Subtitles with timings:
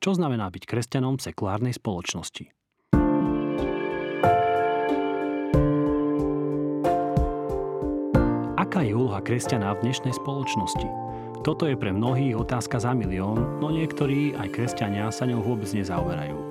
[0.00, 2.48] Čo znamená byť kresťanom v sekulárnej spoločnosti?
[8.56, 10.88] Aká je úloha kresťana v dnešnej spoločnosti?
[11.44, 16.48] Toto je pre mnohých otázka za milión, no niektorí, aj kresťania, sa ňou vôbec nezaoberajú.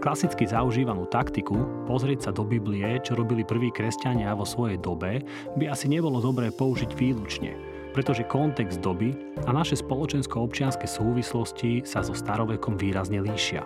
[0.00, 5.20] Klasicky zaužívanú taktiku, pozrieť sa do Biblie, čo robili prví kresťania vo svojej dobe,
[5.60, 7.52] by asi nebolo dobré použiť výlučne–
[7.96, 9.16] pretože kontext doby
[9.48, 13.64] a naše spoločensko-občianske súvislosti sa so starovekom výrazne líšia.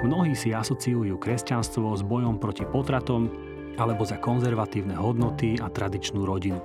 [0.00, 3.28] Mnohí si asociujú kresťanstvo s bojom proti potratom
[3.76, 6.56] alebo za konzervatívne hodnoty a tradičnú rodinu.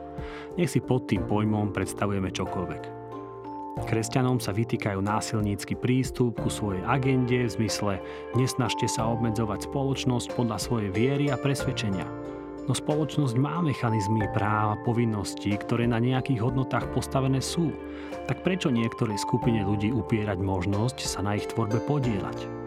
[0.55, 3.03] Nech si pod tým pojmom predstavujeme čokoľvek.
[3.83, 7.93] Kresťanom sa vytýkajú násilnícky prístup ku svojej agende v zmysle
[8.39, 12.07] nesnažte sa obmedzovať spoločnosť podľa svojej viery a presvedčenia–
[12.69, 17.73] No spoločnosť má mechanizmy práv a povinností, ktoré na nejakých hodnotách postavené sú.
[18.29, 22.61] Tak prečo niektorej skupine ľudí upierať možnosť sa na ich tvorbe podielať?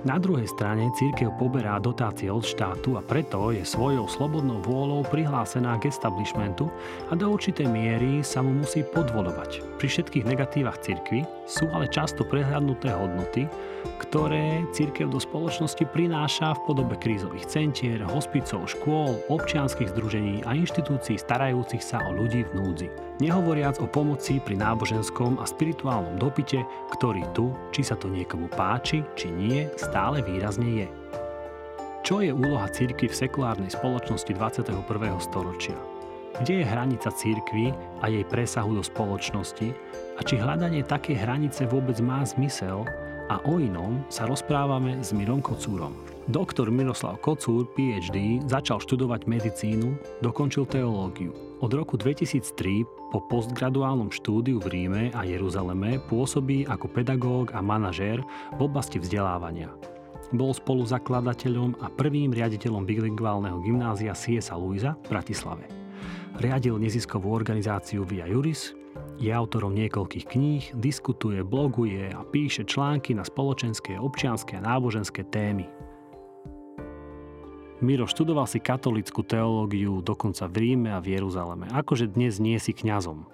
[0.00, 5.76] Na druhej strane církev poberá dotácie od štátu a preto je svojou slobodnou vôľou prihlásená
[5.76, 6.72] k establishmentu
[7.10, 9.60] a do určitej miery sa mu musí podvolovať.
[9.76, 13.50] Pri všetkých negatívach cirkvy sú ale často prehľadnuté hodnoty,
[13.98, 21.18] ktoré církev do spoločnosti prináša v podobe krízových centier, hospicov, škôl, občianských združení a inštitúcií
[21.18, 22.88] starajúcich sa o ľudí v núdzi.
[23.18, 26.62] Nehovoriac o pomoci pri náboženskom a spirituálnom dopite,
[26.94, 30.88] ktorý tu, či sa to niekomu páči, či nie, stále výrazne je.
[32.00, 34.72] Čo je úloha církvy v sekulárnej spoločnosti 21.
[35.20, 35.76] storočia?
[36.40, 39.76] Kde je hranica církvy a jej presahu do spoločnosti
[40.20, 42.84] a či hľadanie také hranice vôbec má zmysel
[43.32, 45.96] a o inom sa rozprávame s Mirom Kocúrom.
[46.28, 51.32] Doktor Miroslav Kocúr, PhD, začal študovať medicínu, dokončil teológiu.
[51.64, 58.20] Od roku 2003 po postgraduálnom štúdiu v Ríme a Jeruzaleme pôsobí ako pedagóg a manažér
[58.54, 59.72] v oblasti vzdelávania.
[60.36, 65.64] Bol spoluzakladateľom a prvým riaditeľom bilingválneho gymnázia Siesa Luisa v Bratislave.
[66.38, 68.78] Riadil neziskovú organizáciu Via Juris,
[69.20, 75.68] je autorom niekoľkých kníh, diskutuje, bloguje a píše články na spoločenské, občianské a náboženské témy.
[77.84, 81.68] Miro, študoval si katolickú teológiu dokonca v Ríme a v Jeruzaleme.
[81.72, 83.28] Akože dnes nie si kňazom?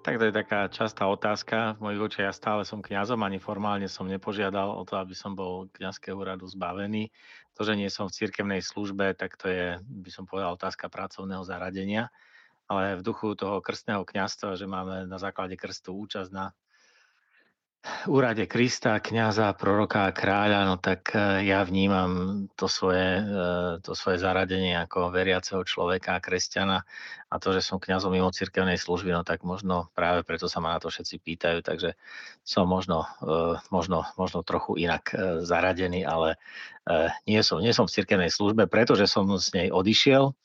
[0.00, 1.76] Tak to je taká častá otázka.
[1.76, 5.34] V mojich očiach ja stále som kňazom, ani formálne som nepožiadal o to, aby som
[5.34, 7.10] bol kňazského úradu zbavený.
[7.58, 11.42] To, že nie som v cirkevnej službe, tak to je, by som povedal, otázka pracovného
[11.42, 12.08] zaradenia.
[12.66, 16.50] Ale v duchu toho krstného kňazstva, že máme na základe krstu účasť na
[18.10, 23.22] úrade Krista, kňaza, proroka a kráľa, no tak e, ja vnímam to svoje, e,
[23.82, 26.82] to svoje zaradenie ako veriaceho človeka a kresťana
[27.30, 30.74] a to, že som kňazom mimo cirkevnej služby, no tak možno práve preto sa ma
[30.74, 31.94] na to všetci pýtajú, takže
[32.42, 35.10] som možno, e, možno, možno trochu inak
[35.46, 36.38] zaradený, ale
[37.26, 40.38] nie som, nie som v cirkevnej službe, pretože som z nej odišiel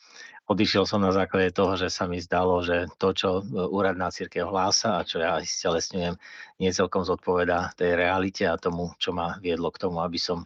[0.50, 4.50] odišiel som na základe toho, že sa mi zdalo, že to, čo e, úradná církev
[4.50, 6.18] hlása a čo ja stelesňujem,
[6.60, 10.46] nie celkom zodpovedá tej realite a tomu, čo ma viedlo k tomu, aby som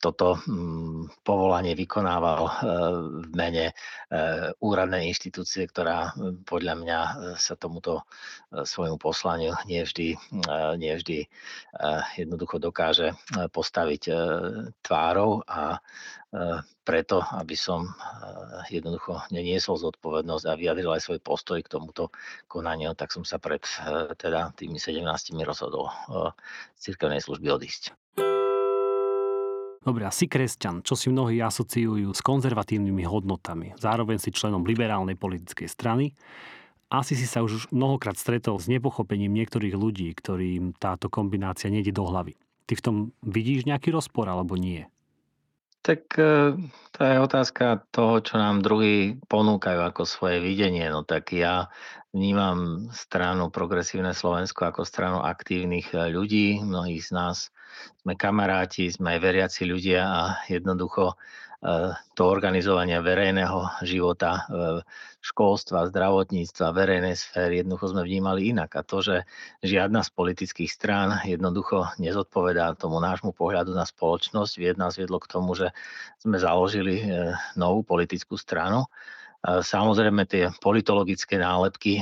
[0.00, 2.52] toto mm, povolanie vykonával e,
[3.24, 3.76] v mene
[4.64, 6.16] úradnej inštitúcie, ktorá
[6.48, 7.00] podľa mňa
[7.36, 8.08] sa tomuto
[8.52, 10.16] svojmu poslaniu nevždy,
[10.78, 11.26] nevždy
[12.14, 13.12] jednoducho dokáže
[13.50, 14.02] postaviť
[14.80, 15.82] tvárou a
[16.86, 17.90] preto, aby som
[18.70, 22.14] jednoducho neniesol zodpovednosť a vyjadril aj svoj postoj k tomuto
[22.46, 23.66] konaniu, tak som sa pred
[24.18, 25.02] teda tými 17
[25.42, 25.90] rozhodol
[26.78, 28.03] z cirkevnej služby odísť.
[29.84, 33.76] Dobre, a si kresťan, čo si mnohí asociujú s konzervatívnymi hodnotami.
[33.76, 36.16] Zároveň si členom liberálnej politickej strany.
[36.88, 42.08] Asi si sa už mnohokrát stretol s nepochopením niektorých ľudí, ktorým táto kombinácia nejde do
[42.08, 42.32] hlavy.
[42.64, 44.88] Ty v tom vidíš nejaký rozpor alebo nie?
[45.84, 46.56] Tak e,
[46.96, 50.88] to je otázka toho, čo nám druhí ponúkajú ako svoje videnie.
[50.88, 51.68] No tak ja
[52.16, 56.64] vnímam stranu Progresívne Slovensko ako stranu aktívnych e, ľudí.
[56.64, 57.52] Mnohí z nás
[58.02, 61.16] sme kamaráti, sme aj veriaci ľudia a jednoducho
[62.12, 64.44] to organizovania verejného života,
[65.24, 68.76] školstva, zdravotníctva, verejnej sféry jednoducho sme vnímali inak.
[68.76, 69.24] A to, že
[69.64, 75.30] žiadna z politických strán jednoducho nezodpovedá tomu nášmu pohľadu na spoločnosť, vied nás viedlo k
[75.32, 75.72] tomu, že
[76.20, 78.84] sme založili e, novú politickú stranu
[79.44, 82.00] Samozrejme tie politologické nálepky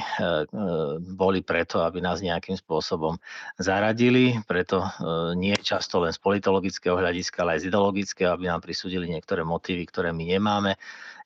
[1.02, 3.18] boli preto, aby nás nejakým spôsobom
[3.58, 4.86] zaradili, preto
[5.34, 9.82] nie často len z politologického hľadiska, ale aj z ideologického, aby nám prisúdili niektoré motívy,
[9.90, 10.78] ktoré my nemáme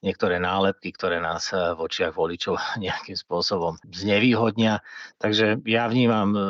[0.04, 4.80] niektoré nálepky, ktoré nás eh, v očiach voličov nejakým spôsobom znevýhodnia.
[5.20, 6.42] Takže ja vnímam eh,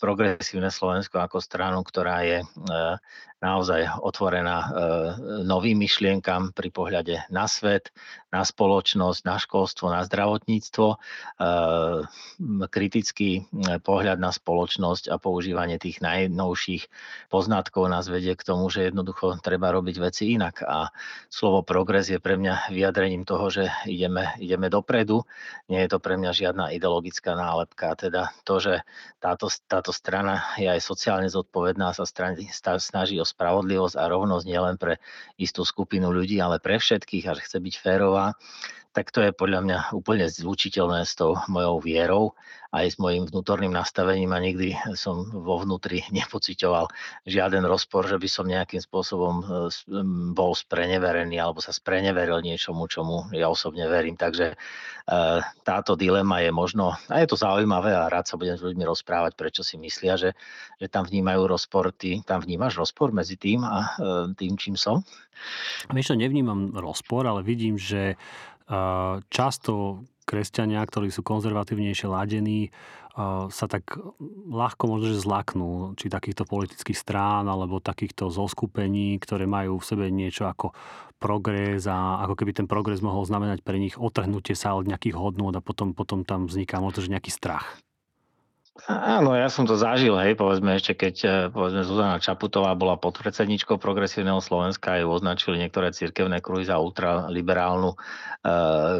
[0.00, 2.96] progresívne Slovensko ako stranu, ktorá je eh,
[3.44, 4.72] naozaj otvorená
[5.44, 7.92] novým myšlienkam pri pohľade na svet,
[8.32, 10.96] na spoločnosť, na školstvo, na zdravotníctvo,
[12.72, 13.44] kritický
[13.84, 16.88] pohľad na spoločnosť a používanie tých najnovších
[17.28, 20.64] poznatkov nás vedie k tomu, že jednoducho treba robiť veci inak.
[20.64, 20.88] A
[21.28, 25.26] slovo progres je pre mňa vyjadrením toho, že ideme, ideme dopredu.
[25.66, 27.98] Nie je to pre mňa žiadna ideologická nálepka.
[27.98, 28.86] Teda to, že
[29.18, 32.06] táto, táto strana je aj sociálne zodpovedná sa
[32.78, 35.02] snaží o spravodlivosť a rovnosť nielen pre
[35.34, 38.38] istú skupinu ľudí, ale pre všetkých a že chce byť férová,
[38.94, 42.38] tak to je podľa mňa úplne zlučiteľné s tou mojou vierou
[42.74, 46.90] aj s mojim vnútorným nastavením a nikdy som vo vnútri nepocitoval
[47.22, 49.44] žiaden rozpor, že by som nejakým spôsobom e,
[50.34, 54.18] bol spreneverený alebo sa spreneveril niečomu, čomu ja osobne verím.
[54.18, 54.56] Takže e,
[55.62, 59.38] táto dilema je možno, a je to zaujímavé a rád sa budem s ľuďmi rozprávať,
[59.38, 60.34] prečo si myslia, že,
[60.82, 61.94] že tam vnímajú rozpor.
[61.94, 65.06] Ty tam vnímaš rozpor medzi tým a e, tým, čím som?
[65.94, 68.16] Vieš, nevnímam rozpor, ale vidím, že
[69.28, 72.72] často kresťania, ktorí sú konzervatívnejšie ladení,
[73.48, 73.94] sa tak
[74.50, 80.04] ľahko možno, že zlaknú, či takýchto politických strán, alebo takýchto zoskupení, ktoré majú v sebe
[80.10, 80.74] niečo ako
[81.22, 85.54] progres a ako keby ten progres mohol znamenať pre nich otrhnutie sa od nejakých hodnôt
[85.54, 87.83] a potom, potom tam vzniká možno, že nejaký strach.
[88.90, 93.78] Áno, ja som to zažil, hej, povedzme ešte keď eh, povedzme Zuzana Čaputová bola podpredsedničkou
[93.78, 97.96] Progresívneho Slovenska ju označili niektoré cirkevné kruhy za ultraliberálnu e,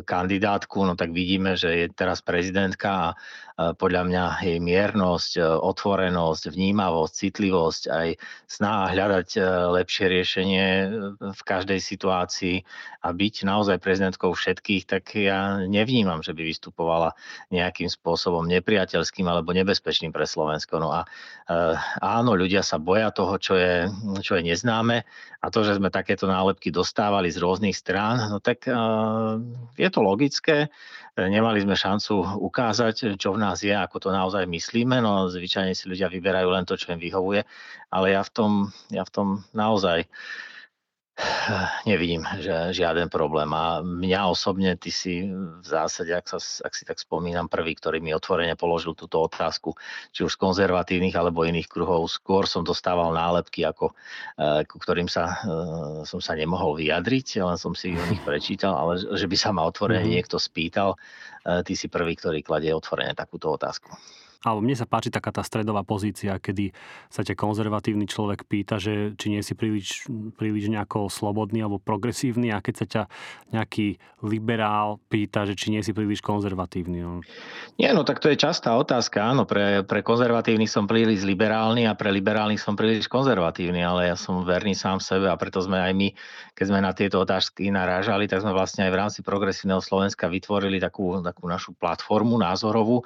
[0.06, 3.08] kandidátku, no tak vidíme, že je teraz prezidentka a
[3.54, 8.08] podľa mňa jej miernosť, e, otvorenosť, vnímavosť, citlivosť, aj
[8.50, 9.40] snaha hľadať e,
[9.78, 10.66] lepšie riešenie
[11.22, 12.66] v každej situácii
[13.06, 17.14] a byť naozaj prezidentkou všetkých, tak ja nevnímam, že by vystupovala
[17.54, 20.82] nejakým spôsobom nepriateľským alebo nebezpečným pre Slovensko.
[20.82, 21.06] No a
[22.00, 23.86] áno, ľudia sa boja toho, čo je,
[24.24, 25.04] čo je neznáme
[25.44, 28.64] a to, že sme takéto nálepky dostávali z rôznych strán, no tak
[29.76, 30.72] je to logické.
[31.14, 35.86] Nemali sme šancu ukázať, čo v nás je, ako to naozaj myslíme, no zvyčajne si
[35.86, 37.46] ľudia vyberajú len to, čo im vyhovuje,
[37.94, 38.52] ale ja v tom,
[38.90, 40.10] ja v tom naozaj
[41.90, 43.46] Nevidím že žiaden problém.
[43.54, 48.02] A mňa osobne, ty si v zásade, ak, sa, ak si tak spomínam, prvý, ktorý
[48.02, 49.78] mi otvorene položil túto otázku,
[50.10, 53.94] či už z konzervatívnych alebo iných kruhov, skôr som dostával nálepky, ako,
[54.34, 58.74] e, ku ktorým sa, e, som sa nemohol vyjadriť, len som si o nich prečítal,
[58.74, 60.14] ale že by sa ma otvorene mm-hmm.
[60.18, 60.98] niekto spýtal,
[61.46, 63.94] e, ty si prvý, ktorý kladie otvorene takúto otázku
[64.44, 66.76] alebo mne sa páči taká tá stredová pozícia, kedy
[67.08, 70.04] sa ťa konzervatívny človek pýta, že či nie si príliš,
[70.36, 73.02] príliš nejako slobodný alebo progresívny a keď sa ťa
[73.56, 77.00] nejaký liberál pýta, že či nie si príliš konzervatívny.
[77.00, 77.24] No.
[77.80, 79.24] Nie, no tak to je častá otázka.
[79.24, 84.16] Áno, pre, pre konzervatívnych som príliš liberálny a pre liberálnych som príliš konzervatívny, ale ja
[84.16, 86.08] som verný sám sebe a preto sme aj my,
[86.52, 90.76] keď sme na tieto otázky narážali, tak sme vlastne aj v rámci progresívneho Slovenska vytvorili
[90.76, 93.04] takú, takú našu platformu názorovú, e,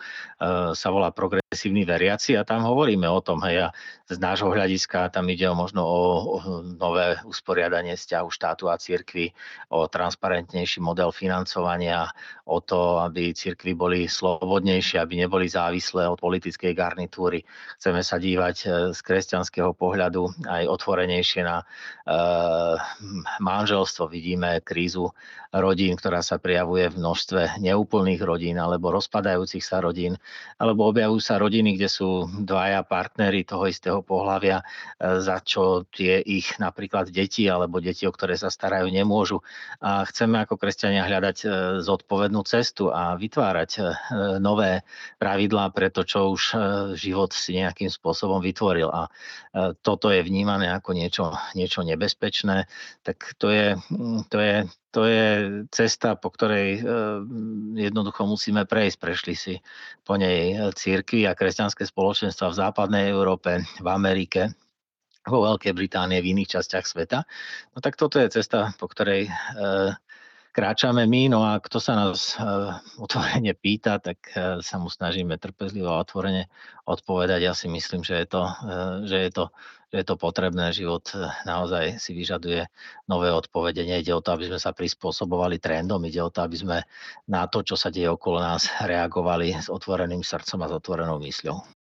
[0.75, 3.75] sa volá progresívni veriaci a tam hovoríme o tom, hej, a
[4.09, 6.03] z nášho hľadiska tam ide o možno o,
[6.37, 9.33] o nové usporiadanie vzťahu štátu a cirkvi,
[9.69, 12.09] o transparentnejší model financovania,
[12.49, 17.45] o to, aby cirkvi boli slobodnejšie, aby neboli závislé od politickej garnitúry.
[17.77, 18.67] Chceme sa dívať e,
[18.97, 21.65] z kresťanského pohľadu aj otvorenejšie na e,
[23.45, 24.09] manželstvo.
[24.09, 25.13] Vidíme krízu
[25.53, 30.17] rodín, ktorá sa prijavuje v množstve neúplných rodín alebo rozpadajúcich sa rodín,
[30.61, 34.65] alebo objavujú sa rodiny, kde sú dvaja partnery toho istého pohľavia, e,
[35.21, 39.45] za čo tie ich napríklad deti alebo deti, o ktoré sa starajú, nemôžu.
[39.85, 41.47] A chceme ako kresťania hľadať e,
[42.39, 43.81] zodpovednú cestu a vytvárať e,
[44.39, 44.83] nové
[45.19, 46.43] pravidlá pre to, čo už
[46.95, 48.89] život si nejakým spôsobom vytvoril.
[48.91, 49.11] A
[49.83, 52.71] toto je vnímané ako niečo, niečo nebezpečné,
[53.03, 53.75] tak to je,
[54.31, 54.57] to je
[54.89, 55.25] to je
[55.69, 56.81] cesta, po ktorej
[57.77, 58.97] jednoducho musíme prejsť.
[58.97, 59.55] Prešli si
[60.01, 64.57] po nej církvy a kresťanské spoločenstva v západnej Európe, v Amerike,
[65.29, 67.21] vo Veľkej Británii, v iných častiach sveta.
[67.77, 69.29] No tak toto je cesta, po ktorej
[70.59, 72.35] kráčame my, no a kto sa nás
[72.99, 74.19] otvorene pýta, tak
[74.59, 76.51] sa mu snažíme trpezlivo a otvorene
[76.83, 77.41] odpovedať.
[77.47, 78.43] Ja si myslím, že je to,
[79.07, 79.45] že je to,
[79.95, 80.75] že je to potrebné.
[80.75, 81.15] Život
[81.47, 82.67] naozaj si vyžaduje
[83.07, 83.87] nové odpovede.
[83.87, 86.83] Nejde o to, aby sme sa prispôsobovali trendom, ide o to, aby sme
[87.31, 91.78] na to, čo sa deje okolo nás, reagovali s otvoreným srdcom a s otvorenou mysľou.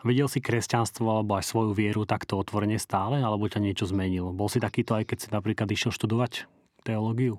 [0.00, 4.32] Videl si kresťanstvo alebo aj svoju vieru takto otvorene stále, alebo ťa niečo zmenilo?
[4.32, 6.48] Bol si takýto aj keď si napríklad išiel študovať
[6.82, 7.36] teológiu?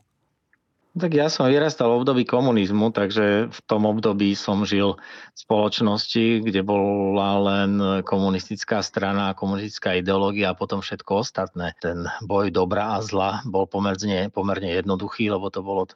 [0.92, 6.44] Tak ja som vyrastal v období komunizmu, takže v tom období som žil v spoločnosti,
[6.44, 11.80] kde bola len komunistická strana, komunistická ideológia a potom všetko ostatné.
[11.80, 15.88] Ten boj dobra a zla bol pomerne, pomerne jednoduchý, lebo to bolo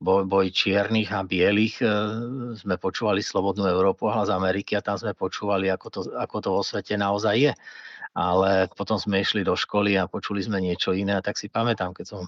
[0.00, 1.80] boj, boj čiernych a bielých.
[1.80, 1.86] E,
[2.60, 6.62] sme počúvali Slobodnú Európu hlas Ameriky a tam sme počúvali, ako to, ako to vo
[6.62, 7.52] svete naozaj je
[8.16, 11.20] ale potom sme išli do školy a počuli sme niečo iné.
[11.20, 12.22] A tak si pamätám, keď som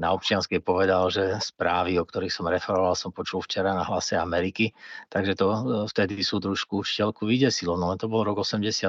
[0.00, 4.72] na občianskej povedal, že správy, o ktorých som referoval, som počul včera na hlase Ameriky,
[5.12, 5.58] takže to e,
[5.92, 7.76] vtedy súdružku učiteľku vydesilo.
[7.76, 8.88] No to bol rok 88,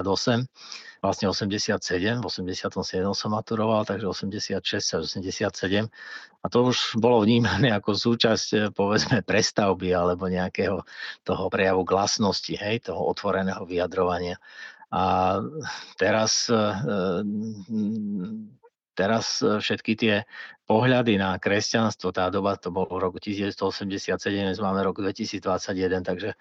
[1.04, 2.72] vlastne 87, v 87
[3.12, 5.92] som maturoval, takže 86 a 87.
[6.40, 10.88] A to už bolo vnímané ako súčasť, e, povedzme, prestavby alebo nejakého
[11.28, 14.40] toho prejavu glasnosti, hej, toho otvoreného vyjadrovania.
[14.92, 15.38] A
[15.98, 16.62] teraz, e,
[18.94, 20.16] teraz všetky tie
[20.66, 26.34] pohľady na kresťanstvo, tá doba, to bol v roku 1987, dnes máme rok 2021, takže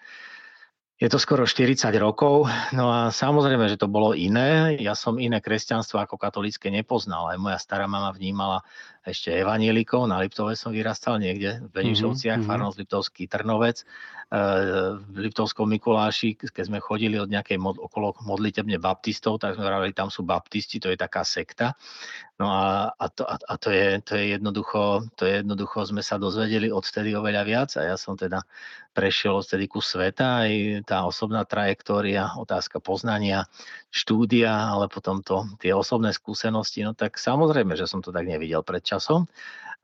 [0.95, 4.79] je to skoro 40 rokov, no a samozrejme, že to bolo iné.
[4.79, 7.27] Ja som iné kresťanstvo ako katolické nepoznal.
[7.27, 8.63] Aj moja stará mama vnímala
[9.05, 10.09] ešte evanielikov.
[10.09, 12.49] Na Liptove som vyrastal niekde v Benišovciach, mm-hmm.
[12.49, 13.85] farnosť Liptovský Trnovec.
[13.85, 13.85] E,
[14.97, 19.93] v Liptovskom Mikuláši, keď sme chodili od nejakej mod, okolo modlitebne baptistov, tak sme vravili,
[19.93, 21.77] tam sú baptisti, to je taká sekta.
[22.35, 26.01] No a, a, to, a, a to, je, to, je jednoducho, to je jednoducho, sme
[26.01, 28.43] sa dozvedeli odtedy oveľa viac a ja som teda
[28.95, 33.43] prešiel odtedy ku sveta, aj tá osobná trajektória, otázka poznania,
[33.91, 38.63] štúdia, ale potom to, tie osobné skúsenosti, no tak samozrejme, že som to tak nevidel
[38.63, 38.94] pred časom,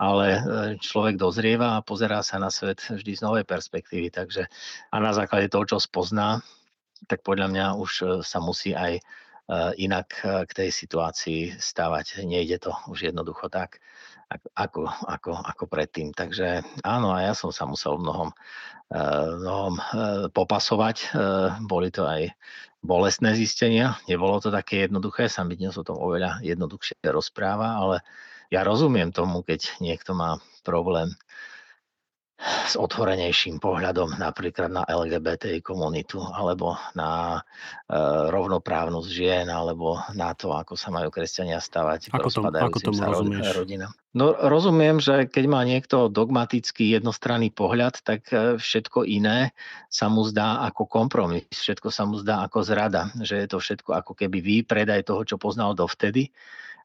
[0.02, 0.42] ale e,
[0.82, 4.10] človek dozrieva a pozerá sa na svet vždy z novej perspektívy.
[4.10, 4.50] Takže
[4.90, 6.42] a na základe toho, čo spozná,
[7.06, 9.02] tak podľa mňa už e, sa musí aj e,
[9.78, 10.10] inak
[10.50, 12.26] k tej situácii stávať.
[12.26, 13.78] Nejde to už jednoducho tak,
[14.58, 16.18] ako, ako, ako predtým.
[16.18, 18.32] Takže áno, a ja som sa musel mnohom,
[19.44, 19.76] mnohom
[20.32, 21.12] popasovať.
[21.68, 22.32] Boli to aj
[22.80, 24.00] bolestné zistenia.
[24.08, 28.08] Nebolo to také jednoduché, sa mi dnes o tom oveľa jednoduchšie rozpráva, ale
[28.52, 31.16] ja rozumiem tomu, keď niekto má problém
[32.42, 37.42] s otvorenejším pohľadom napríklad na LGBT komunitu alebo na e,
[38.34, 43.14] rovnoprávnosť žien alebo na to, ako sa majú kresťania stavať ako to, ako tomu sa
[43.14, 43.46] rozumieš?
[43.54, 43.94] rodinám.
[44.18, 49.54] No rozumiem, že keď má niekto dogmatický jednostranný pohľad, tak e, všetko iné
[49.94, 53.94] sa mu zdá ako kompromis, všetko sa mu zdá ako zrada, že je to všetko
[53.94, 56.34] ako keby výpredaj toho, čo poznal dovtedy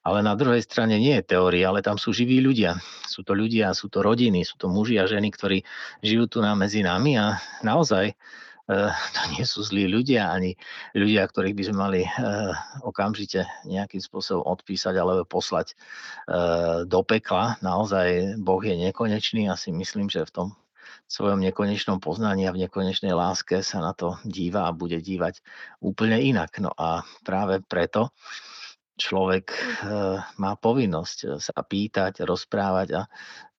[0.07, 2.79] ale na druhej strane nie je teória, ale tam sú živí ľudia.
[3.11, 5.67] Sú to ľudia, sú to rodiny, sú to muži a ženy, ktorí
[5.99, 10.55] žijú tu na medzi nami a naozaj eh, to nie sú zlí ľudia, ani
[10.95, 12.11] ľudia, ktorých by sme mali eh,
[12.87, 17.59] okamžite nejakým spôsobom odpísať alebo poslať eh, do pekla.
[17.59, 20.49] Naozaj Boh je nekonečný a si myslím, že v tom
[21.11, 25.43] svojom nekonečnom poznaní a v nekonečnej láske sa na to díva a bude dívať
[25.83, 26.59] úplne inak.
[26.63, 28.15] No a práve preto
[28.97, 33.03] človek eh, má povinnosť eh, sa pýtať, rozprávať a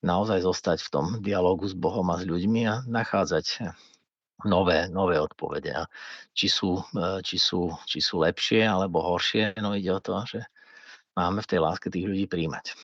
[0.02, 3.72] naozaj zostať v tom dialogu s Bohom a s ľuďmi a nachádzať eh,
[4.46, 5.72] nové, nové odpovede.
[5.74, 5.84] A
[6.34, 6.78] či sú,
[7.26, 10.46] či, sú, či sú lepšie alebo horšie, no ide o to, že
[11.18, 12.78] máme v tej láske tých ľudí príjmať.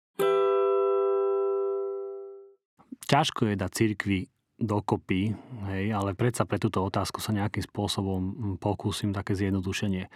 [3.05, 4.19] Ťažko je dať cirkvi
[4.63, 5.33] dokopy,
[5.69, 10.07] hej, ale predsa pre túto otázku sa nejakým spôsobom hm, pokúsim také zjednodušenie.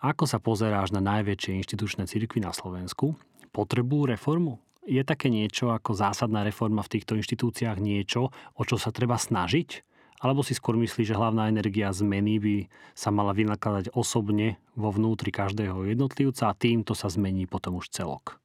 [0.00, 3.20] Ako sa pozeráš na najväčšie inštitučné cirkvy na Slovensku?
[3.52, 4.56] Potrebujú reformu?
[4.88, 9.84] Je také niečo ako zásadná reforma v týchto inštitúciách niečo, o čo sa treba snažiť?
[10.24, 12.56] Alebo si skôr myslíš, že hlavná energia zmeny by
[12.96, 18.40] sa mala vynakladať osobne vo vnútri každého jednotlivca a týmto sa zmení potom už celok?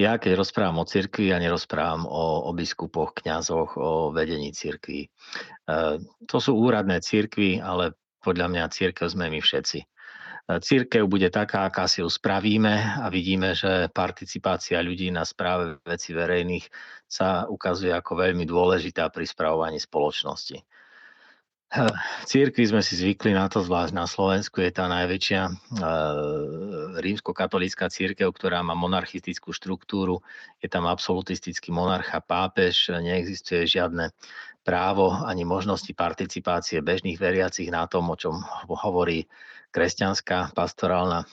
[0.00, 5.04] Ja keď rozprávam o cirkvi, ja nerozprávam o, o biskupoch, kňazoch, o vedení cirkvi.
[5.04, 5.08] E,
[6.24, 7.92] to sú úradné cirkvy, ale
[8.24, 9.84] podľa mňa církev sme my všetci.
[10.44, 16.12] Církev bude taká, aká si ju spravíme a vidíme, že participácia ľudí na správe veci
[16.12, 16.68] verejných
[17.08, 20.60] sa ukazuje ako veľmi dôležitá pri spravovaní spoločnosti.
[22.30, 25.52] Církvi sme si zvykli na to, zvlášť na Slovensku je tá najväčšia e,
[27.02, 30.22] rímskokatolícka církev, ktorá má monarchistickú štruktúru,
[30.62, 34.14] je tam absolutistický monarcha, pápež, neexistuje žiadne
[34.64, 38.40] právo ani možnosti participácie bežných veriacich na tom, o čom
[38.70, 39.26] hovorí
[39.74, 41.26] kresťanská pastorálna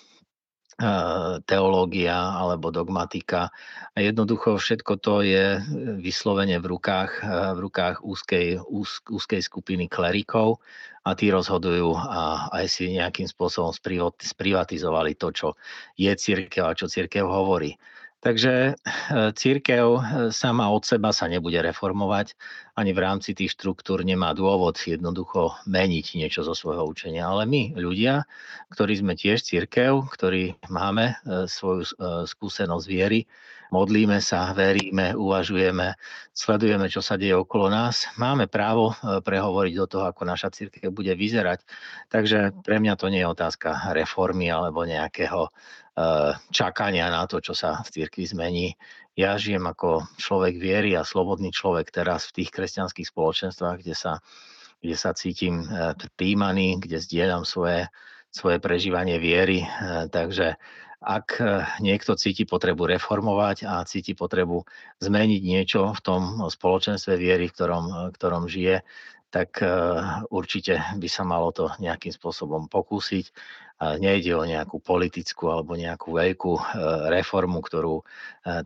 [1.46, 3.52] teológia alebo dogmatika.
[3.94, 5.60] A jednoducho všetko to je
[6.00, 7.12] vyslovene v rukách,
[7.56, 10.64] v rukách úzkej, úz, úzkej skupiny klerikov
[11.04, 13.74] a tí rozhodujú a aj si nejakým spôsobom
[14.22, 15.48] sprivatizovali to, čo
[15.98, 17.76] je církev a čo církev hovorí.
[18.22, 18.74] Takže e,
[19.34, 22.38] církev e, sama od seba sa nebude reformovať,
[22.78, 27.26] ani v rámci tých štruktúr nemá dôvod jednoducho meniť niečo zo svojho učenia.
[27.26, 28.30] Ale my, ľudia,
[28.78, 31.98] ktorí sme tiež církev, ktorí máme e, svoju
[32.30, 33.26] skúsenosť viery,
[33.72, 35.96] modlíme sa, veríme, uvažujeme,
[36.36, 41.16] sledujeme, čo sa deje okolo nás, máme právo prehovoriť do toho, ako naša církev bude
[41.16, 41.64] vyzerať.
[42.12, 45.48] Takže pre mňa to nie je otázka reformy alebo nejakého
[45.92, 48.80] Eh, čakania na to, čo sa v cirkvi zmení.
[49.20, 54.24] Ja žijem ako človek viery a slobodný človek teraz v tých kresťanských spoločenstvách, kde sa,
[54.80, 57.92] kde sa cítim eh, príjmaný, kde zdieľam svoje,
[58.32, 59.68] svoje prežívanie viery.
[60.16, 60.56] Takže
[61.02, 61.42] ak
[61.82, 64.70] niekto cíti potrebu reformovať a cíti potrebu
[65.02, 68.86] zmeniť niečo v tom spoločenstve viery, v ktorom, v ktorom žije,
[69.34, 69.64] tak
[70.30, 73.34] určite by sa malo to nejakým spôsobom pokúsiť
[73.98, 76.54] nejde o nejakú politickú alebo nejakú veľkú
[77.10, 78.06] reformu, ktorú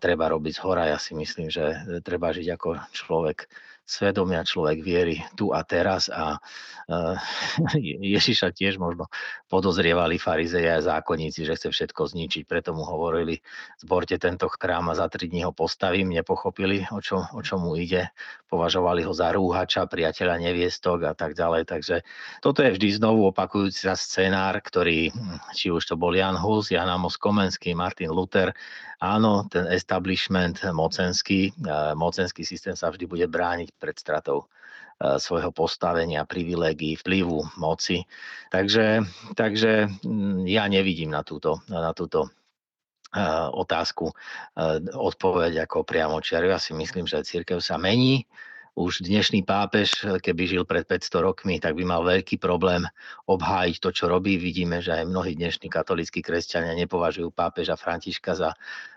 [0.03, 0.91] treba robiť z hora.
[0.91, 3.47] Ja si myslím, že treba žiť ako človek
[3.85, 6.41] svedomia, človek viery tu a teraz a
[8.17, 9.09] Ježiša tiež možno
[9.49, 13.41] podozrievali farizeje a zákonníci, že chce všetko zničiť, preto mu hovorili,
[13.81, 17.77] zborte tento chrám a za tri dní ho postavím, nepochopili, o čo, o čo mu
[17.77, 18.09] ide,
[18.49, 21.95] považovali ho za rúhača, priateľa neviestok a tak ďalej, takže
[22.41, 25.13] toto je vždy znovu opakujúci sa scenár, ktorý,
[25.53, 28.53] či už to bol Jan Hus, Jan Amos Komenský, Martin Luther,
[29.01, 31.53] áno, ten establishment mocenský,
[31.97, 38.03] mocenský systém sa vždy bude brániť pred stratou e, svojho postavenia, privilegií, vplyvu, moci.
[38.49, 39.03] Takže,
[39.35, 42.29] takže mm, ja nevidím na túto, na túto e,
[43.53, 44.13] otázku e,
[44.91, 46.51] odpoveď ako priamo čiaru.
[46.51, 48.25] Ja si myslím, že církev sa mení,
[48.75, 52.83] už dnešný pápež, keby žil pred 500 rokmi, tak by mal veľký problém
[53.23, 54.35] obhájiť to, čo robí.
[54.35, 58.51] Vidíme, že aj mnohí dnešní katolíckí kresťania nepovažujú pápeža Františka za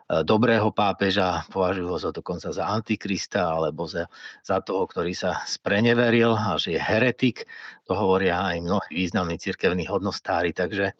[0.08, 4.08] dobrého pápeža, považujú ho za dokonca za antikrista alebo za,
[4.40, 7.44] za toho, ktorý sa spreneveril a že je heretik.
[7.84, 10.56] To hovoria aj mnohí významní cirkevní hodnostári.
[10.56, 10.96] Takže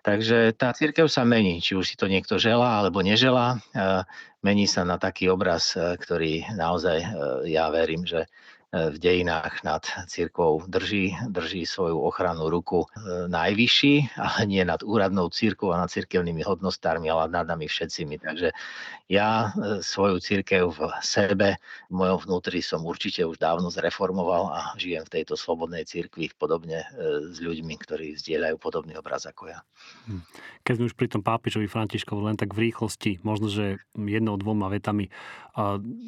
[0.00, 3.60] Takže tá církev sa mení, či už si to niekto želá alebo neželá.
[3.76, 4.08] E,
[4.40, 7.08] mení sa na taký obraz, e, ktorý naozaj e,
[7.52, 8.24] ja verím, že
[8.70, 12.86] v dejinách nad církvou drží, drží svoju ochrannú ruku
[13.26, 13.94] najvyšší,
[14.26, 18.22] ale nie nad úradnou církvou a nad církevnými hodnostármi, ale nad nami všetcimi.
[18.22, 18.54] Takže
[19.10, 19.50] ja
[19.82, 21.58] svoju církev v sebe,
[21.90, 26.86] v mojom vnútri som určite už dávno zreformoval a žijem v tejto slobodnej církvi podobne
[27.26, 29.66] s ľuďmi, ktorí zdieľajú podobný obraz ako ja.
[30.06, 30.22] Hm.
[30.62, 34.70] Keď sme už pri tom pápežovi Františkovi len tak v rýchlosti, možno, že jednou, dvoma
[34.70, 35.10] vetami.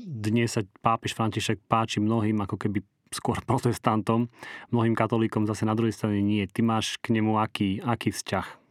[0.07, 4.33] Dnes sa pápež František páči mnohým ako keby skôr protestantom,
[4.73, 6.49] mnohým katolíkom zase na druhej strane nie.
[6.49, 8.63] Ty máš k nemu aký, aký vzťah?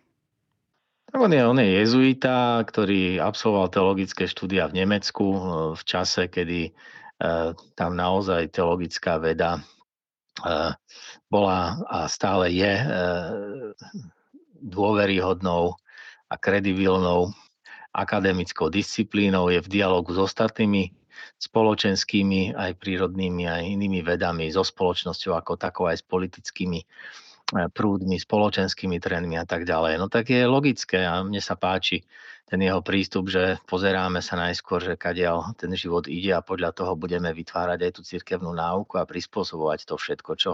[1.11, 5.39] On je, on je jezuita, ktorý absolvoval teologické štúdia v Nemecku e,
[5.75, 6.71] v čase, kedy e,
[7.75, 9.61] tam naozaj teologická veda e,
[11.27, 12.85] bola a stále je e,
[14.63, 15.75] dôveryhodnou
[16.31, 17.35] a kredibilnou
[17.91, 20.95] akademickou disciplínou, je v dialogu s ostatnými
[21.41, 28.21] spoločenskými, aj prírodnými, aj inými vedami, so spoločnosťou ako takou, aj s politickými eh, prúdmi,
[28.21, 29.97] spoločenskými trendmi a tak ďalej.
[29.97, 32.05] No tak je logické a mne sa páči
[32.45, 36.93] ten jeho prístup, že pozeráme sa najskôr, že kadiaľ ten život ide a podľa toho
[36.93, 40.53] budeme vytvárať aj tú cirkevnú náuku a prispôsobovať to všetko, čo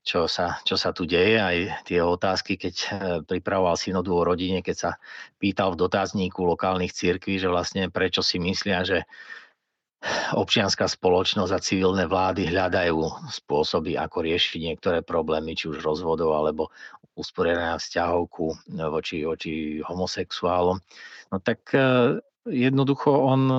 [0.00, 4.64] čo sa, čo sa tu deje, aj tie otázky, keď eh, pripravoval synodu o rodine,
[4.64, 4.90] keď sa
[5.36, 9.04] pýtal v dotazníku lokálnych cirkví, že vlastne prečo si myslia, že
[10.32, 16.72] občianská spoločnosť a civilné vlády hľadajú spôsoby, ako riešiť niektoré problémy, či už rozvodov alebo
[17.18, 19.52] usporiadania vzťahovku voči, voči
[19.84, 20.80] homosexuálom.
[21.30, 22.16] No tak eh,
[22.48, 23.56] jednoducho on e,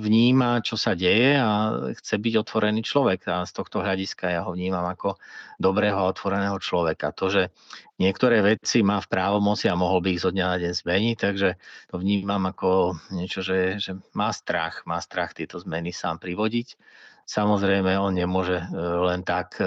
[0.00, 3.28] vníma, čo sa deje a chce byť otvorený človek.
[3.28, 5.20] A z tohto hľadiska ja ho vnímam ako
[5.60, 7.12] dobrého a otvoreného človeka.
[7.16, 7.52] To, že
[8.00, 11.48] niektoré veci má v právomoci a mohol by ich zo dňa na deň zmeniť, takže
[11.92, 16.76] to vnímam ako niečo, že, že má strach, má strach tieto zmeny sám privodiť
[17.26, 18.66] Samozrejme, on nemôže e,
[19.08, 19.64] len tak e,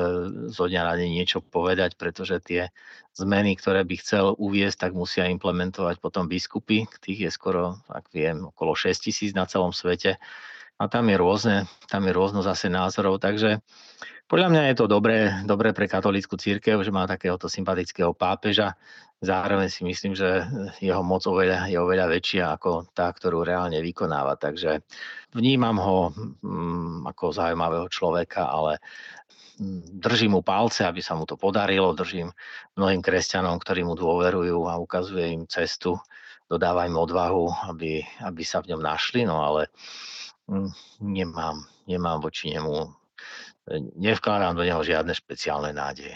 [0.51, 2.69] zo dňa na deň niečo povedať, pretože tie
[3.15, 6.83] zmeny, ktoré by chcel uviesť, tak musia implementovať potom biskupy.
[6.99, 10.19] Tých je skoro, ak viem, okolo 6 tisíc na celom svete.
[10.75, 13.63] A tam je rôzne, tam je rôzno zase názorov, takže
[14.25, 18.73] podľa mňa je to dobré, dobré pre katolícku církev, že má takéhoto sympatického pápeža.
[19.25, 20.45] Zároveň si myslím, že
[20.77, 24.37] jeho moc oveľa, je oveľa väčšia ako tá, ktorú reálne vykonáva.
[24.37, 24.85] Takže
[25.33, 28.77] vnímam ho mm, ako zaujímavého človeka, ale
[29.57, 31.97] mm, držím mu palce, aby sa mu to podarilo.
[31.97, 32.29] Držím
[32.77, 35.97] mnohým kresťanom, ktorí mu dôverujú a ukazuje im cestu.
[36.45, 39.73] Dodáva im odvahu, aby, aby sa v ňom našli, no ale
[40.45, 42.93] mm, nemám, nemám voči nemu
[43.97, 46.13] nevkladám do neho žiadne špeciálne nádeje.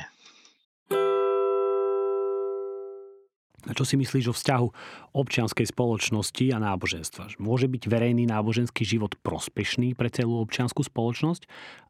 [3.68, 4.68] A čo si myslíš o vzťahu
[5.12, 7.36] občianskej spoločnosti a náboženstva?
[7.44, 11.44] Môže byť verejný náboženský život prospešný pre celú občianskú spoločnosť,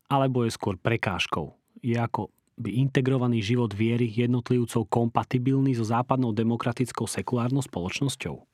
[0.09, 1.53] alebo je skôr prekážkou?
[1.85, 8.48] Je ako by integrovaný život viery jednotlivcov kompatibilný so západnou demokratickou sekulárnou spoločnosťou?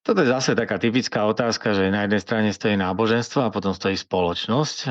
[0.00, 4.00] Toto je zase taká typická otázka, že na jednej strane stojí náboženstvo a potom stojí
[4.00, 4.76] spoločnosť.
[4.80, 4.88] E,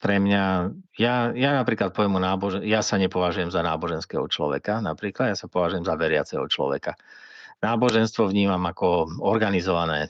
[0.00, 5.36] pre mňa, ja, ja napríklad poviem nábožen, ja sa nepovažujem za náboženského človeka, napríklad ja
[5.36, 6.96] sa považujem za veriaceho človeka.
[7.60, 10.08] Náboženstvo vnímam ako organizované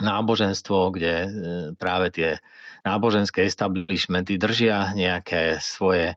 [0.00, 1.28] náboženstvo, kde e,
[1.76, 2.40] práve tie
[2.88, 6.16] náboženské establishmenty držia nejaké svoje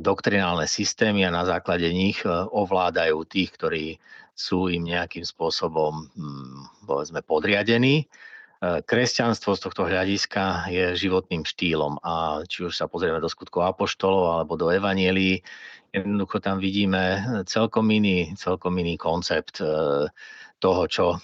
[0.00, 4.00] doktrinálne systémy a na základe nich ovládajú tých, ktorí
[4.36, 8.04] sú im nejakým spôsobom, hm, povedzme, podriadení.
[8.04, 13.64] E, kresťanstvo z tohto hľadiska je životným štýlom a či už sa pozrieme do skutkov
[13.72, 15.40] apoštolov alebo do evanielí,
[15.96, 19.66] jednoducho tam vidíme celkom iný, celkom iný koncept e,
[20.60, 21.18] toho, čo e,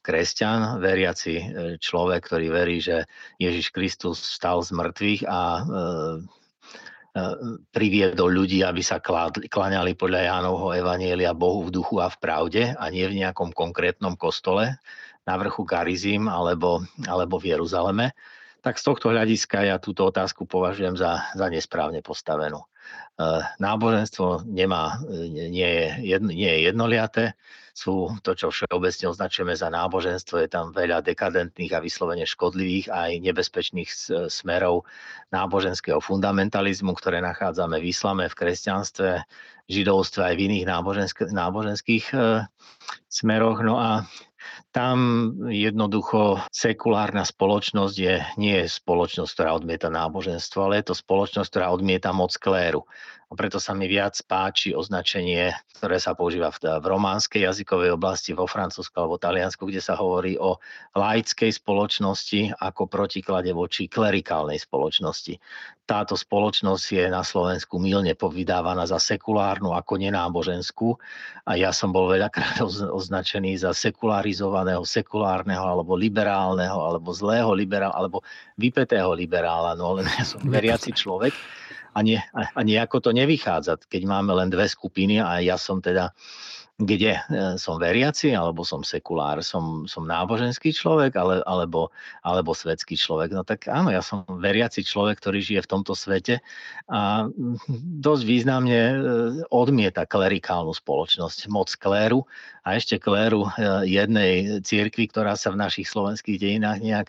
[0.00, 1.34] kresťan, veriaci
[1.76, 3.04] človek, ktorý verí, že
[3.36, 5.40] Ježiš Kristus stal z mŕtvych a
[7.74, 12.84] priviedol ľudí, aby sa klaňali podľa Jánovho Evanielia Bohu v duchu a v pravde a
[12.86, 14.78] nie v nejakom konkrétnom kostole
[15.26, 18.14] na vrchu Garizim alebo, alebo v Jeruzaleme,
[18.62, 22.62] tak z tohto hľadiska ja túto otázku považujem za, za nesprávne postavenú.
[23.18, 23.24] E,
[23.58, 27.24] náboženstvo nemá, nie, je, jedno, nie je jednoliaté,
[27.80, 33.10] sú to, čo všeobecne označujeme za náboženstvo, je tam veľa dekadentných a vyslovene škodlivých aj
[33.24, 33.88] nebezpečných
[34.28, 34.84] smerov
[35.32, 39.24] náboženského fundamentalizmu, ktoré nachádzame v islame, v kresťanstve,
[39.70, 40.66] židovstve aj v iných
[41.30, 42.44] náboženských e,
[43.06, 43.62] smeroch.
[43.62, 44.04] No a
[44.70, 44.96] tam
[45.50, 51.66] jednoducho sekulárna spoločnosť je, nie je spoločnosť, ktorá odmieta náboženstvo, ale je to spoločnosť, ktorá
[51.74, 52.86] odmieta moc kléru.
[53.30, 58.50] Preto sa mi viac páči označenie, ktoré sa používa v, v románskej jazykovej oblasti, vo
[58.50, 60.58] Francúzsku alebo Taliansku, kde sa hovorí o
[60.98, 65.38] laickej spoločnosti ako protiklade voči klerikálnej spoločnosti.
[65.86, 70.98] Táto spoločnosť je na Slovensku milne povydávaná za sekulárnu ako nenáboženskú
[71.46, 78.26] a ja som bol veľakrát označený za sekularizovaného, sekulárneho alebo liberálneho alebo zlého liberála alebo
[78.58, 81.30] vypetého liberála, no len ja som veriaci človek
[81.94, 86.14] a, nie, a nejako to nevychádza, keď máme len dve skupiny a ja som teda
[86.80, 87.20] kde e,
[87.60, 91.92] som veriaci, alebo som sekulár, som, som náboženský človek, ale, alebo,
[92.24, 93.36] alebo svetský človek.
[93.36, 96.40] No tak áno, ja som veriaci človek, ktorý žije v tomto svete
[96.88, 97.28] a
[98.00, 98.94] dosť významne e,
[99.52, 102.24] odmieta klerikálnu spoločnosť, moc kléru
[102.64, 103.50] a ešte kléru e,
[103.84, 107.08] jednej cirkvi, ktorá sa v našich slovenských dejinách nejak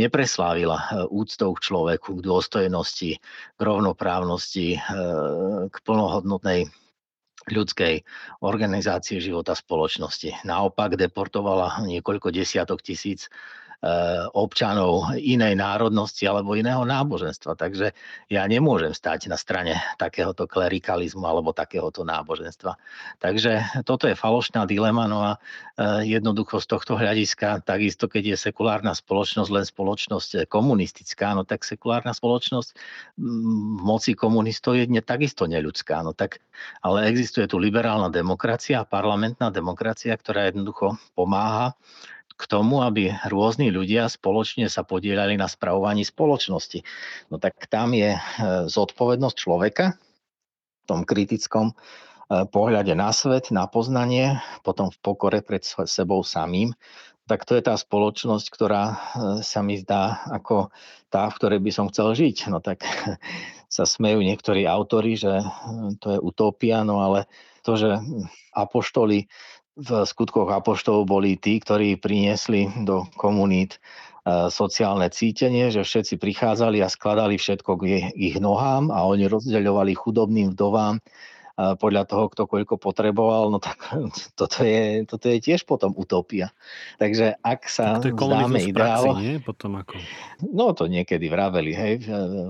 [0.00, 3.10] nepreslávila úctou k človeku, k dôstojnosti,
[3.58, 4.78] k rovnoprávnosti,
[5.66, 6.70] k plnohodnotnej
[7.52, 7.94] ľudskej
[8.42, 10.46] organizácie života spoločnosti.
[10.46, 13.28] Naopak deportovala niekoľko desiatok tisíc
[14.36, 17.56] občanov inej národnosti alebo iného náboženstva.
[17.56, 17.96] Takže
[18.28, 22.76] ja nemôžem stať na strane takéhoto klerikalizmu alebo takéhoto náboženstva.
[23.24, 28.52] Takže toto je falošná dilema, no a eh, jednoducho z tohto hľadiska, takisto keď je
[28.52, 32.76] sekulárna spoločnosť len spoločnosť komunistická, no tak sekulárna spoločnosť
[33.16, 36.04] mm, v moci komunistov je takisto neľudská.
[36.04, 36.44] No tak,
[36.84, 41.72] ale existuje tu liberálna demokracia, parlamentná demokracia, ktorá jednoducho pomáha
[42.40, 46.80] k tomu, aby rôzni ľudia spoločne sa podielali na spravovaní spoločnosti.
[47.28, 48.20] No tak tam je e,
[48.72, 50.00] zodpovednosť človeka
[50.80, 51.74] v tom kritickom e,
[52.48, 56.72] pohľade na svet, na poznanie, potom v pokore pred sebou samým,
[57.28, 58.94] tak to je tá spoločnosť, ktorá e,
[59.44, 60.72] sa mi zdá ako
[61.12, 62.48] tá, v ktorej by som chcel žiť.
[62.48, 62.82] No tak
[63.76, 65.44] sa smejú niektorí autory, že
[66.00, 67.28] to je utopia, no ale
[67.62, 68.00] to, že
[68.56, 69.30] apoštoli
[69.80, 76.84] v skutkoch apoštov boli tí, ktorí priniesli do komunít e, sociálne cítenie, že všetci prichádzali
[76.84, 81.00] a skladali všetko k ich nohám a oni rozdeľovali chudobným vdovám
[81.76, 83.76] podľa toho, kto koľko potreboval, no tak
[84.38, 86.52] toto je, toto je tiež potom utopia.
[86.96, 89.04] Takže ak sa tak to vzdáme ideál...
[89.04, 89.34] Praxi, nie?
[89.42, 89.94] Potom ako...
[90.40, 91.94] No to niekedy vraveli, hej,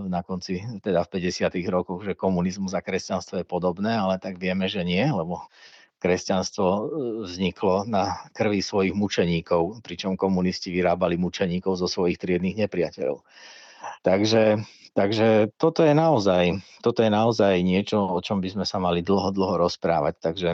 [0.06, 4.70] na konci, teda v 50 rokoch, že komunizmus a kresťanstvo je podobné, ale tak vieme,
[4.70, 5.50] že nie, lebo
[6.00, 6.80] kresťanstvo e,
[7.28, 13.22] vzniklo na krvi svojich mučeníkov, pričom komunisti vyrábali mučeníkov zo svojich triedných nepriateľov.
[14.00, 19.06] Takže Takže toto je naozaj, toto je naozaj niečo, o čom by sme sa mali
[19.06, 20.14] dlho, dlho rozprávať.
[20.18, 20.50] Takže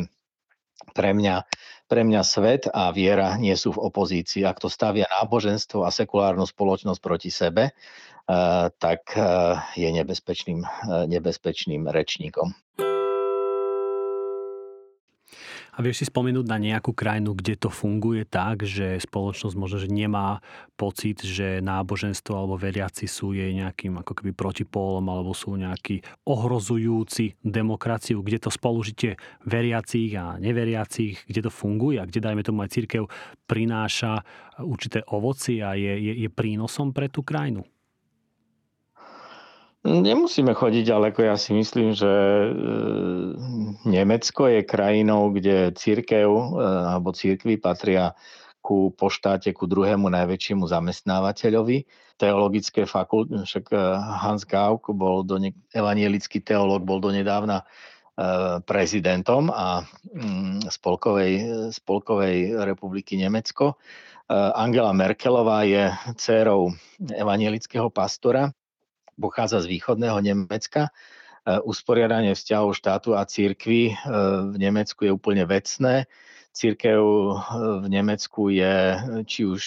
[0.93, 1.49] pre mňa,
[1.89, 4.45] pre mňa svet a viera nie sú v opozícii.
[4.45, 10.61] Ak to stavia náboženstvo a sekulárnu spoločnosť proti sebe, eh, tak eh, je nebezpečným,
[11.09, 12.53] nebezpečným rečníkom.
[15.77, 19.93] A vieš si spomenúť na nejakú krajinu, kde to funguje tak, že spoločnosť možno, že
[19.93, 20.41] nemá
[20.73, 27.37] pocit, že náboženstvo alebo veriaci sú jej nejakým ako keby protipólom alebo sú nejaký ohrozujúci
[27.45, 32.73] demokraciu, kde to spolužitie veriacich a neveriacich, kde to funguje a kde, dajme tomu aj
[32.73, 33.05] církev,
[33.45, 34.25] prináša
[34.65, 37.69] určité ovoci a je, je, je prínosom pre tú krajinu?
[39.87, 41.31] Nemusíme chodiť ďaleko.
[41.31, 42.49] Ja si myslím, že e,
[43.87, 46.43] Nemecko je krajinou, kde církev e,
[46.91, 48.19] alebo církvy patria
[48.59, 51.87] ku, po štáte ku druhému najväčšiemu zamestnávateľovi.
[52.19, 53.79] Teologické fakulty, však e,
[54.27, 57.63] Hans Gauck bol do ne, evanielický teológ, bol donedávna
[58.65, 61.33] prezidentom a mm, Spolkovej,
[61.69, 63.77] Spolkovej republiky Nemecko.
[64.33, 66.73] Angela Merkelová je dcérou
[67.13, 68.49] evanielického pastora
[69.17, 70.89] pochádza z východného Nemecka.
[70.89, 73.95] E, usporiadanie vzťahov štátu a církvy e,
[74.53, 76.05] v Nemecku je úplne vecné.
[76.53, 77.33] Církev e,
[77.83, 78.77] v Nemecku je
[79.25, 79.63] či už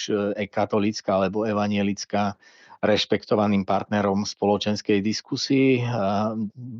[0.48, 2.36] katolícka alebo evanielická
[2.80, 5.84] rešpektovaným partnerom spoločenskej diskusii.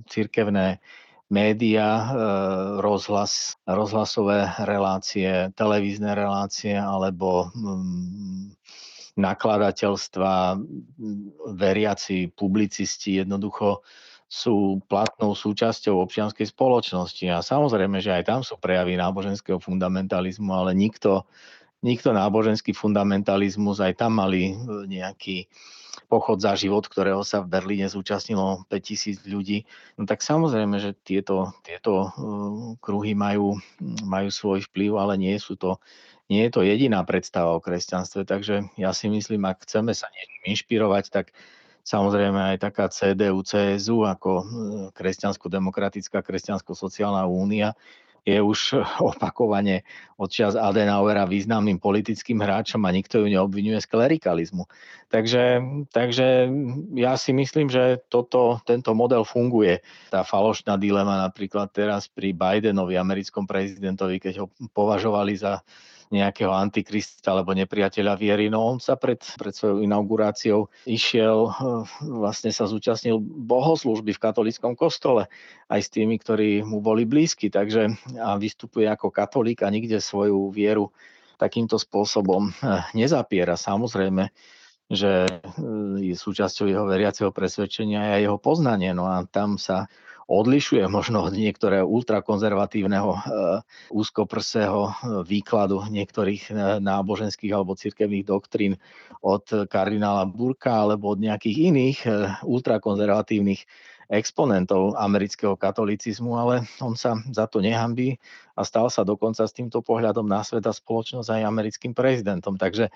[0.08, 0.80] Církevné
[1.28, 1.88] média,
[2.80, 8.56] rozhlas, rozhlasové relácie, televízne relácie alebo mm,
[9.18, 10.60] nakladateľstva,
[11.56, 13.82] veriaci, publicisti jednoducho
[14.30, 17.26] sú platnou súčasťou občianskej spoločnosti.
[17.34, 21.26] A samozrejme, že aj tam sú prejavy náboženského fundamentalizmu, ale nikto,
[21.82, 25.50] nikto náboženský fundamentalizmus, aj tam mali e, nejaký
[26.06, 29.66] pochod za život, ktorého sa v Berlíne zúčastnilo 5000 ľudí.
[29.98, 32.08] No tak samozrejme, že tieto, tieto e,
[32.78, 33.58] kruhy majú,
[34.06, 35.82] majú svoj vplyv, ale nie sú to
[36.30, 40.54] nie je to jediná predstava o kresťanstve, takže ja si myslím, ak chceme sa niečím
[40.54, 41.34] inšpirovať, tak
[41.82, 44.44] samozrejme aj taká CDU, CSU ako e,
[44.94, 47.74] Kresťansko-demokratická, Kresťansko-sociálna únia
[48.22, 48.78] je už
[49.10, 49.82] opakovane
[50.20, 54.68] odčias Adenauera významným politickým hráčom a nikto ju neobvinuje z klerikalizmu.
[55.10, 56.46] Takže, takže
[56.94, 59.82] ja si myslím, že toto, tento model funguje.
[60.12, 65.64] Tá falošná dilema napríklad teraz pri Bidenovi, americkom prezidentovi, keď ho považovali za
[66.10, 68.50] nejakého antikrista alebo nepriateľa viery.
[68.50, 71.54] No on sa pred, pred svojou inauguráciou išiel, eh,
[72.02, 75.30] vlastne sa zúčastnil bohoslužby v katolickom kostole
[75.70, 80.50] aj s tými, ktorí mu boli blízki, takže a vystupuje ako katolík a nikde svoju
[80.50, 80.90] vieru
[81.38, 83.54] takýmto spôsobom eh, nezapiera.
[83.54, 84.34] Samozrejme,
[84.90, 85.38] že eh,
[86.10, 88.90] je súčasťou jeho veriaceho presvedčenia a jeho poznanie.
[88.90, 89.86] No a tam sa
[90.30, 93.20] odlišuje možno od niektorého ultrakonzervatívneho e,
[93.90, 94.92] úzkoprsého e,
[95.26, 98.78] výkladu niektorých e, náboženských alebo cirkevných doktrín
[99.26, 101.98] od kardinála Burka alebo od nejakých iných
[102.46, 103.66] ultrakonzervatívnych
[104.10, 108.18] exponentov amerického katolicizmu, ale on sa za to nehambí
[108.54, 112.58] a stal sa dokonca s týmto pohľadom na svet a spoločnosť aj americkým prezidentom.
[112.58, 112.90] Takže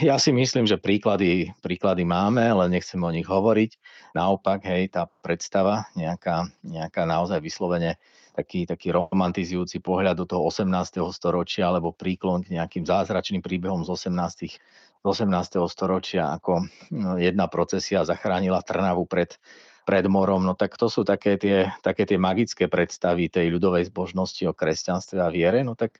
[0.00, 3.70] ja si myslím, že príklady, príklady máme, ale nechcem o nich hovoriť.
[4.14, 7.98] Naopak, hej, tá predstava, nejaká, nejaká naozaj vyslovene
[8.38, 11.02] taký, taký romantizujúci pohľad do toho 18.
[11.10, 14.62] storočia alebo príklon k nejakým zázračným príbehom z 18.
[14.98, 15.58] Z 18.
[15.66, 19.34] storočia, ako no, jedna procesia zachránila Trnavu pred,
[19.82, 24.42] pred morom, no tak to sú také tie, také tie magické predstavy tej ľudovej zbožnosti
[24.46, 25.98] o kresťanstve a viere, no tak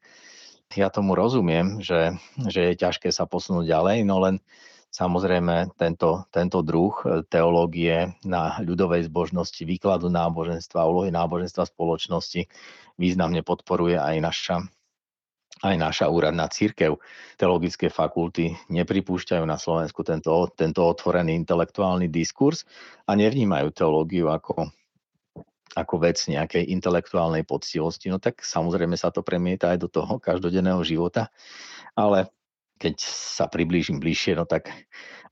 [0.76, 4.36] ja tomu rozumiem, že, že je ťažké sa posunúť ďalej, no len
[4.92, 12.48] samozrejme tento, tento druh e, teológie na ľudovej zbožnosti, výkladu náboženstva, úlohy náboženstva spoločnosti
[13.00, 14.56] významne podporuje aj naša,
[15.64, 17.00] aj naša úradná církev.
[17.40, 22.66] Teologické fakulty nepripúšťajú na Slovensku tento, tento otvorený intelektuálny diskurs
[23.06, 24.68] a nevnímajú teológiu ako
[25.76, 30.80] ako vec nejakej intelektuálnej poctivosti, no tak samozrejme sa to premieta aj do toho každodenného
[30.86, 31.28] života,
[31.92, 32.30] ale
[32.78, 34.70] keď sa priblížim bližšie, no tak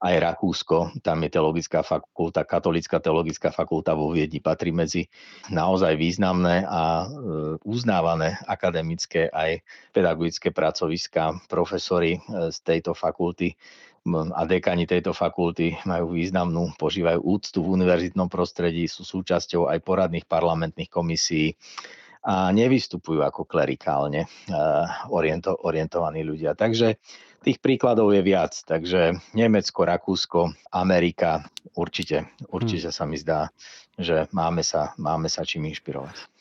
[0.02, 5.08] aj Rakúsko, tam je teologická fakulta, katolická teologická fakulta vo Viedni patrí medzi
[5.48, 7.06] naozaj významné a e,
[7.64, 9.62] uznávané akademické aj
[9.94, 11.32] pedagogické pracoviská.
[11.48, 13.56] Profesori e, z tejto fakulty
[14.14, 20.26] a dekani tejto fakulty majú významnú, požívajú úctu v univerzitnom prostredí, sú súčasťou aj poradných
[20.30, 21.58] parlamentných komisí
[22.26, 24.26] a nevystupujú ako klerikálne
[25.10, 26.58] oriento, orientovaní ľudia.
[26.58, 26.98] Takže
[27.46, 28.58] tých príkladov je viac.
[28.66, 30.40] Takže Nemecko, Rakúsko,
[30.74, 31.46] Amerika,
[31.78, 33.54] určite, určite sa mi zdá,
[33.94, 36.35] že máme sa, máme sa čím inšpirovať.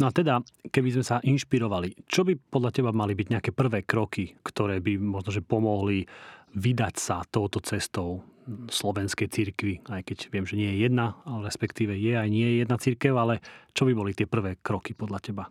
[0.00, 0.40] No a teda,
[0.72, 4.96] keby sme sa inšpirovali, čo by podľa teba mali byť nejaké prvé kroky, ktoré by
[4.96, 6.08] možno, že pomohli
[6.56, 8.24] vydať sa touto cestou
[8.72, 12.56] slovenskej cirkvi, aj keď viem, že nie je jedna, ale respektíve je aj nie je
[12.64, 13.38] jedna cirkev, ale
[13.70, 15.44] čo by boli tie prvé kroky podľa teba?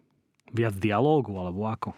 [0.51, 1.95] Viac dialógu alebo ako?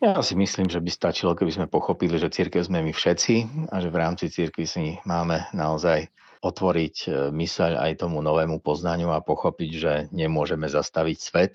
[0.00, 3.84] Ja si myslím, že by stačilo, keby sme pochopili, že církev sme my všetci a
[3.84, 6.08] že v rámci církvy si máme naozaj
[6.40, 11.54] otvoriť e, myseľ aj tomu novému poznaniu a pochopiť, že nemôžeme zastaviť svet,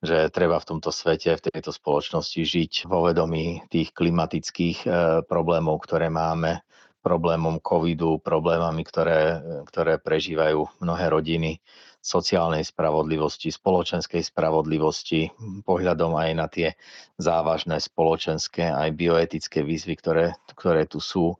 [0.00, 4.88] že treba v tomto svete, v tejto spoločnosti žiť vo vedomí tých klimatických e,
[5.24, 6.64] problémov, ktoré máme,
[7.04, 9.38] problémom covidu, problémami, ktoré,
[9.70, 11.62] ktoré prežívajú mnohé rodiny,
[12.06, 15.30] sociálnej spravodlivosti, spoločenskej spravodlivosti,
[15.66, 16.68] pohľadom aj na tie
[17.18, 21.34] závažné spoločenské aj bioetické výzvy, ktoré, ktoré tu sú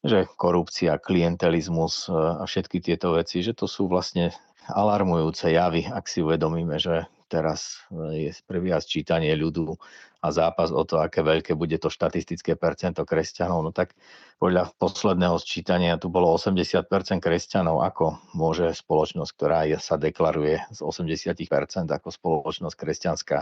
[0.00, 4.32] že korupcia, klientelizmus e, a všetky tieto veci, že to sú vlastne
[4.70, 9.76] alarmujúce javy, ak si uvedomíme, že teraz e, je prebieha sčítanie ľudu
[10.20, 13.60] a zápas o to, aké veľké bude to štatistické percento kresťanov.
[13.64, 13.96] No tak
[14.36, 16.84] podľa posledného sčítania tu bolo 80%
[17.20, 17.80] kresťanov.
[17.84, 23.38] Ako môže spoločnosť, ktorá sa deklaruje z 80% ako spoločnosť kresťanská,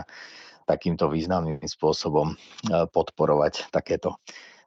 [0.67, 2.35] takýmto významným spôsobom e,
[2.91, 4.19] podporovať takéto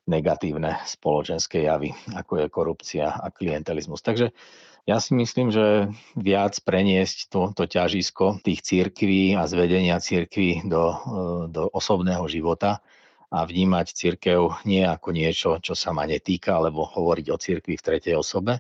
[0.07, 4.03] negatívne spoločenské javy, ako je korupcia a klientelizmus.
[4.03, 4.35] Takže
[4.83, 10.99] ja si myslím, že viac preniesť to, to ťažisko tých církví a zvedenia církví do,
[11.47, 12.83] do osobného života
[13.31, 17.87] a vnímať církev nie ako niečo, čo sa ma netýka, alebo hovoriť o církvi v
[17.87, 18.59] tretej osobe,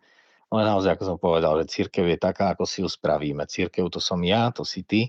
[0.53, 3.49] ale naozaj, ako som povedal, že církev je taká, ako si ju spravíme.
[3.49, 5.09] Církev to som ja, to si ty,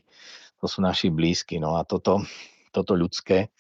[0.58, 1.60] to sú naši blízky.
[1.60, 2.24] No a toto,
[2.72, 3.52] toto ľudské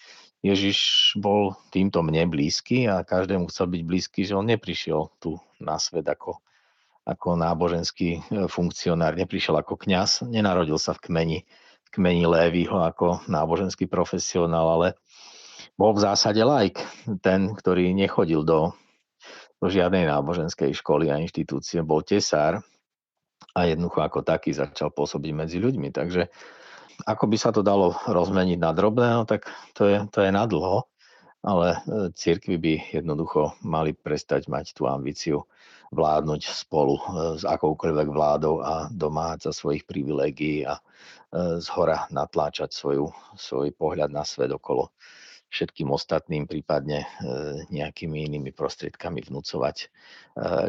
[0.43, 0.77] Ježiš
[1.15, 6.03] bol týmto mne blízky a každému chcel byť blízky, že on neprišiel tu na svet
[6.03, 6.43] ako,
[7.07, 11.39] ako náboženský e, funkcionár, neprišiel ako kňaz, nenarodil sa v kmeni,
[11.87, 14.87] v kmeni Lévyho ako náboženský profesionál, ale
[15.79, 16.75] bol v zásade laik,
[17.23, 18.75] ten, ktorý nechodil do,
[19.63, 22.59] do žiadnej náboženskej školy a inštitúcie, bol tesár
[23.55, 25.87] a jednoducho ako taký začal pôsobiť medzi ľuďmi.
[25.87, 26.27] Takže
[27.03, 30.45] ako by sa to dalo rozmeniť na drobné, no tak to je, to je na
[30.45, 30.85] dlho,
[31.43, 31.79] ale e,
[32.15, 35.43] cirkvy by jednoducho mali prestať mať tú ambíciu
[35.91, 37.03] vládnuť spolu e,
[37.37, 40.81] s akoukoľvek vládou a domáhať sa svojich privilégií a e,
[41.59, 44.95] z hora natláčať svoju, svoj pohľad na svet okolo
[45.53, 47.05] všetkým ostatným, prípadne
[47.69, 49.93] nejakými inými prostriedkami vnúcovať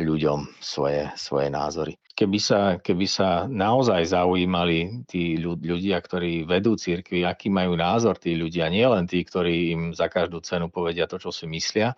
[0.04, 1.96] ľuďom svoje, svoje názory.
[2.12, 8.36] Keby sa, keby sa naozaj zaujímali tí ľudia, ktorí vedú církvy, aký majú názor tí
[8.36, 11.96] ľudia, nie len tí, ktorí im za každú cenu povedia to, čo si myslia,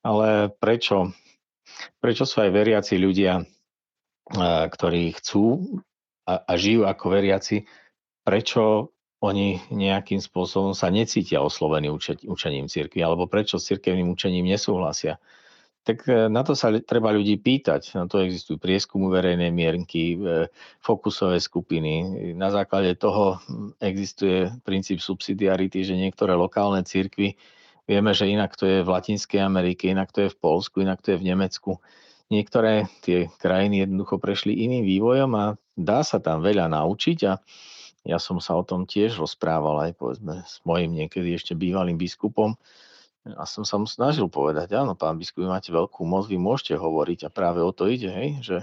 [0.00, 1.10] ale prečo,
[1.98, 3.42] prečo sú aj veriaci ľudia,
[4.70, 5.60] ktorí chcú
[6.24, 7.68] a, a žijú ako veriaci,
[8.24, 8.93] prečo
[9.24, 11.88] oni nejakým spôsobom sa necítia oslovení
[12.28, 15.16] učením církvy, alebo prečo s církevným učením nesúhlasia
[15.84, 17.94] tak e, na to sa treba ľudí pýtať.
[17.94, 20.48] Na to existujú prieskumu verejnej mierky, e,
[20.80, 21.92] fokusové skupiny.
[22.32, 23.38] Na základe toho
[23.78, 27.36] existuje princíp subsidiarity, že niektoré lokálne církvy,
[27.84, 31.12] vieme, že inak to je v Latinskej Amerike, inak to je v Polsku, inak to
[31.14, 31.76] je v Nemecku.
[32.32, 35.44] Niektoré tie krajiny jednoducho prešli iným vývojom a
[35.76, 37.36] dá sa tam veľa naučiť a
[38.04, 42.54] ja som sa o tom tiež rozprával aj povedzme s mojim niekedy ešte bývalým biskupom,
[43.24, 46.76] a som sa mu snažil povedať, áno, pán biskup, vy máte veľkú moc, vy môžete
[46.76, 48.56] hovoriť a práve o to ide, hej, že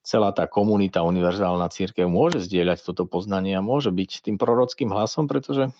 [0.00, 5.28] celá tá komunita, univerzálna církev môže zdieľať toto poznanie a môže byť tým prorockým hlasom,
[5.28, 5.72] pretože e,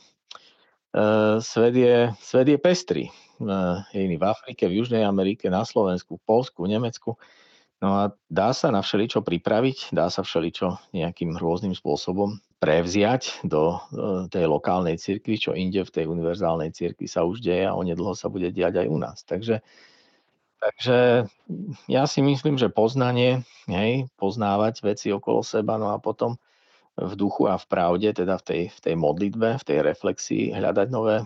[1.41, 3.05] svet, je, svet je pestrý.
[3.09, 3.13] E,
[3.97, 7.17] iný v Afrike, v Južnej Amerike, na Slovensku, v Polsku, v Nemecku.
[7.81, 13.75] No a dá sa na všeličo pripraviť, dá sa všeličo nejakým rôznym spôsobom prevziať do
[13.75, 13.79] e,
[14.29, 18.29] tej lokálnej cirkvi, čo inde v tej univerzálnej cirkvi sa už deje a onedlho sa
[18.29, 19.19] bude diať aj u nás.
[19.25, 19.65] Takže
[20.61, 21.25] Takže
[21.89, 26.37] ja si myslím, že poznanie, hej, poznávať veci okolo seba, no a potom
[27.01, 30.93] v duchu a v pravde, teda v tej, v tej modlitbe, v tej reflexii hľadať
[30.93, 31.25] nové,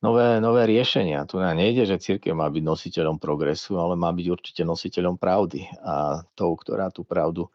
[0.00, 1.28] nové, nové riešenia.
[1.28, 5.68] Tu nám nejde, že církev má byť nositeľom progresu, ale má byť určite nositeľom pravdy
[5.84, 7.52] a tou, ktorá tú pravdu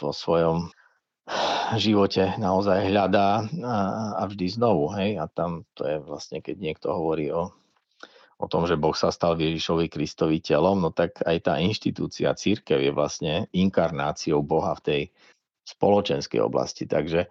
[0.00, 0.72] vo svojom
[1.78, 3.76] živote naozaj hľadá a,
[4.18, 4.90] a vždy znovu.
[4.96, 5.20] Hej?
[5.20, 7.54] A tam to je vlastne, keď niekto hovorí o
[8.42, 12.82] o tom, že Boh sa stal Ježišovi Kristovi telom, no tak aj tá inštitúcia církev
[12.82, 15.02] je vlastne inkarnáciou Boha v tej
[15.62, 16.90] spoločenskej oblasti.
[16.90, 17.30] Takže,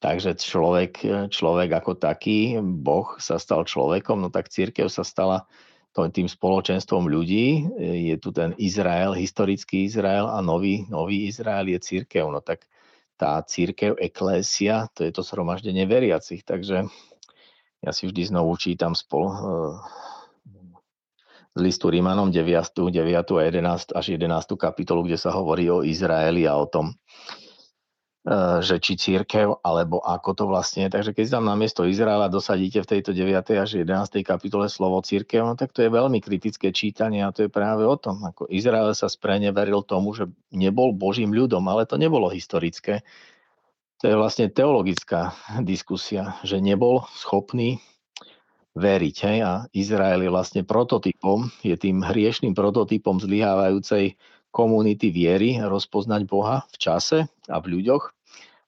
[0.00, 5.44] takže človek, človek ako taký, Boh sa stal človekom, no tak církev sa stala
[5.96, 7.64] tým spoločenstvom ľudí.
[7.80, 12.28] Je tu ten Izrael, historický Izrael a nový, nový Izrael je církev.
[12.28, 12.68] No tak
[13.16, 16.44] tá církev, eklésia, to je to zhromaždenie veriacich.
[16.44, 16.86] Takže
[17.80, 19.38] ja si vždy znovu čítam spolu eh,
[21.56, 26.44] z listu Rímanom 9, 9 a 11 až 11 kapitolu, kde sa hovorí o Izraeli
[26.44, 26.92] a o tom,
[28.58, 30.90] že či církev, alebo ako to vlastne.
[30.90, 33.38] Takže keď tam namiesto Izraela dosadíte v tejto 9.
[33.54, 34.26] až 11.
[34.26, 37.94] kapitole slovo církev, no tak to je veľmi kritické čítanie a to je práve o
[37.94, 43.06] tom, ako Izrael sa spreneveril tomu, že nebol Božím ľudom, ale to nebolo historické
[43.96, 45.32] to je vlastne teologická
[45.64, 47.80] diskusia, že nebol schopný
[48.76, 49.16] veriť.
[49.24, 49.38] Hej?
[49.40, 54.20] A Izrael je vlastne prototypom, je tým hriešným prototypom zlyhávajúcej
[54.52, 57.18] komunity viery rozpoznať Boha v čase
[57.48, 58.15] a v ľuďoch.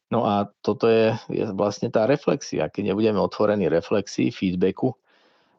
[0.08, 2.72] No a toto je, je vlastne tá reflexia.
[2.72, 4.96] Keď nebudeme otvorení reflexii, feedbacku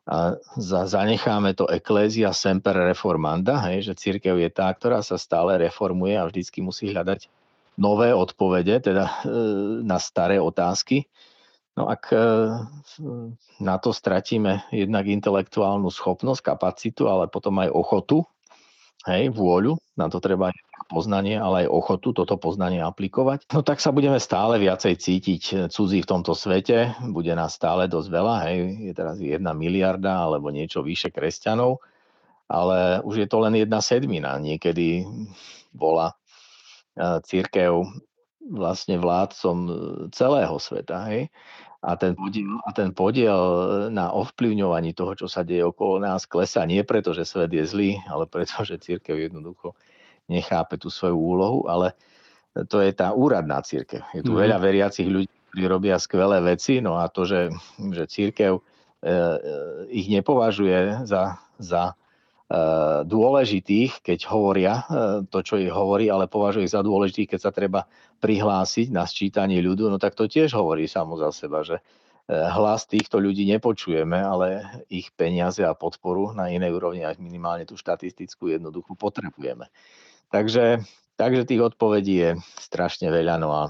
[0.10, 5.62] a za, zanecháme to eklézia semper reformanda, hej, že církev je tá, ktorá sa stále
[5.62, 7.30] reformuje a vždycky musí hľadať
[7.78, 9.14] nové odpovede, teda e,
[9.86, 11.06] na staré otázky.
[11.78, 12.18] No ak e,
[13.62, 18.26] na to stratíme jednak intelektuálnu schopnosť, kapacitu, ale potom aj ochotu,
[19.08, 20.52] hej, vôľu, na to treba
[20.90, 26.02] poznanie, ale aj ochotu toto poznanie aplikovať, no tak sa budeme stále viacej cítiť cudzí
[26.02, 28.58] v tomto svete, bude nás stále dosť veľa, hej,
[28.90, 31.80] je teraz jedna miliarda alebo niečo vyše kresťanov,
[32.50, 34.42] ale už je to len jedna sedmina.
[34.42, 35.06] Niekedy
[35.70, 36.18] bola
[37.00, 37.86] církev
[38.44, 39.72] vlastne vládcom e,
[40.16, 40.98] celého sveta.
[41.12, 41.28] Hej?
[41.80, 43.40] A ten, podiel, a ten podiel
[43.88, 47.92] na ovplyvňovaní toho, čo sa deje okolo nás, klesá nie preto, že svet je zlý,
[48.12, 49.76] ale preto, že církev jednoducho
[50.30, 51.98] nechápe tú svoju úlohu, ale
[52.70, 54.04] to je tá úradná církev.
[54.14, 54.40] Je tu mm.
[54.46, 59.38] veľa veriacich ľudí, ktorí robia skvelé veci, no a to, že, že církev e, e,
[59.90, 61.98] ich nepovažuje za, za
[63.06, 64.86] dôležitých, keď hovoria eh,
[65.30, 67.86] to, čo ich hovorí, ale považuje za dôležitých, keď sa treba
[68.20, 72.90] prihlásiť na sčítanie ľudu, no tak to tiež hovorí samo za seba, že eh, hlas
[72.90, 78.50] týchto ľudí nepočujeme, ale ich peniaze a podporu na inej úrovni, až minimálne tú štatistickú
[78.50, 79.70] jednoduchu potrebujeme.
[80.34, 80.82] Takže,
[81.22, 83.62] takže tých odpovedí je strašne veľa, no a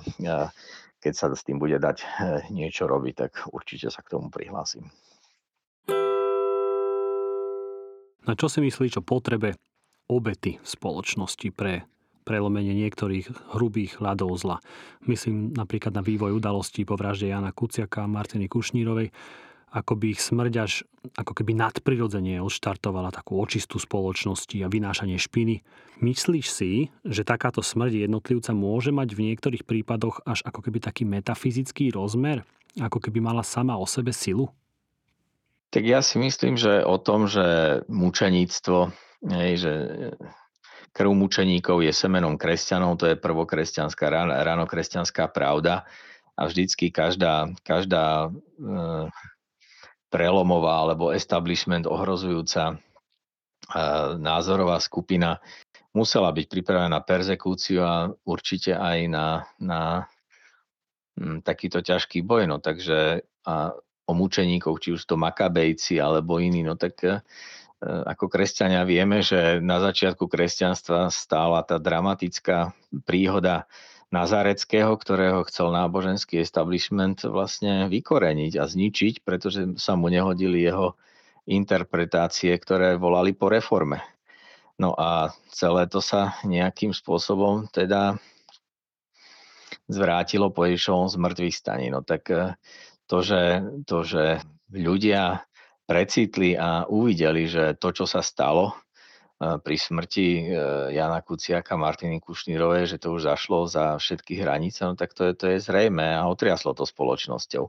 [0.99, 2.03] keď sa s tým bude dať
[2.51, 4.87] niečo robiť, tak určite sa k tomu prihlásim.
[8.29, 9.57] Na čo si myslíš o potrebe
[10.05, 11.89] obety v spoločnosti pre
[12.29, 14.61] prelomenie niektorých hrubých ľadov zla.
[15.09, 19.09] Myslím napríklad na vývoj udalostí po vražde Jana Kuciaka a Martiny Kušnírovej,
[19.73, 20.85] ako by ich smrť až
[21.17, 25.65] ako keby nadprirodzene odštartovala takú očistú spoločnosti a vynášanie špiny.
[26.05, 31.01] Myslíš si, že takáto smrť jednotlivca môže mať v niektorých prípadoch až ako keby taký
[31.01, 32.45] metafyzický rozmer?
[32.77, 34.53] Ako keby mala sama o sebe silu?
[35.69, 38.79] Tak ja si myslím, že o tom, že mučeníctvo,
[39.53, 39.73] že
[40.89, 44.09] krv mučeníkov je semenom kresťanov, to je prvokresťanská,
[44.49, 45.85] ranokresťanská pravda
[46.33, 48.29] a vždycky každá, každá e,
[50.09, 52.75] prelomová alebo establishment ohrozujúca e,
[54.17, 55.37] názorová skupina
[55.93, 59.27] musela byť pripravená na persekúciu a určite aj na,
[59.61, 59.81] na
[61.19, 62.49] m, takýto ťažký boj.
[62.49, 63.77] No, takže a
[64.09, 67.21] o mučeníkoch, či už to makabejci alebo iní, no tak e,
[67.85, 72.73] ako kresťania vieme, že na začiatku kresťanstva stála tá dramatická
[73.05, 73.69] príhoda
[74.09, 80.97] Nazareckého, ktorého chcel náboženský establishment vlastne vykoreniť a zničiť, pretože sa mu nehodili jeho
[81.45, 84.01] interpretácie, ktoré volali po reforme.
[84.81, 88.17] No a celé to sa nejakým spôsobom teda
[89.85, 91.93] zvrátilo po Ježišovom zmrtvých staní.
[91.93, 92.57] No tak e,
[93.09, 93.43] to, že,
[93.89, 94.23] to, že
[94.69, 95.41] ľudia
[95.89, 98.73] precitli a uvideli, že to, čo sa stalo e,
[99.57, 100.43] pri smrti e,
[100.93, 105.33] Jana Kuciaka Martiny Kušnírovej, že to už zašlo za všetky hranice, no tak to je,
[105.33, 107.65] to je zrejme a otriaslo to spoločnosťou.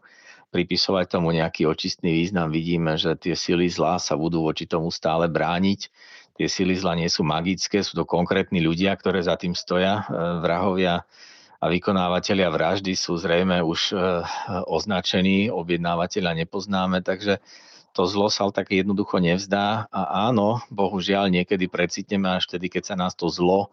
[0.52, 5.24] Pripisovať tomu nejaký očistný význam, vidíme, že tie sily zlá sa budú voči tomu stále
[5.24, 5.88] brániť,
[6.36, 10.04] tie sily zla nie sú magické, sú to konkrétni ľudia, ktoré za tým stoja,
[10.42, 11.06] vrahovia
[11.60, 13.92] a vykonávateľia vraždy sú zrejme už
[14.64, 17.38] označení, objednávateľa nepoznáme, takže
[17.92, 22.94] to zlo sa tak jednoducho nevzdá a áno, bohužiaľ niekedy precitneme až vtedy, keď sa
[22.96, 23.68] nás to zlo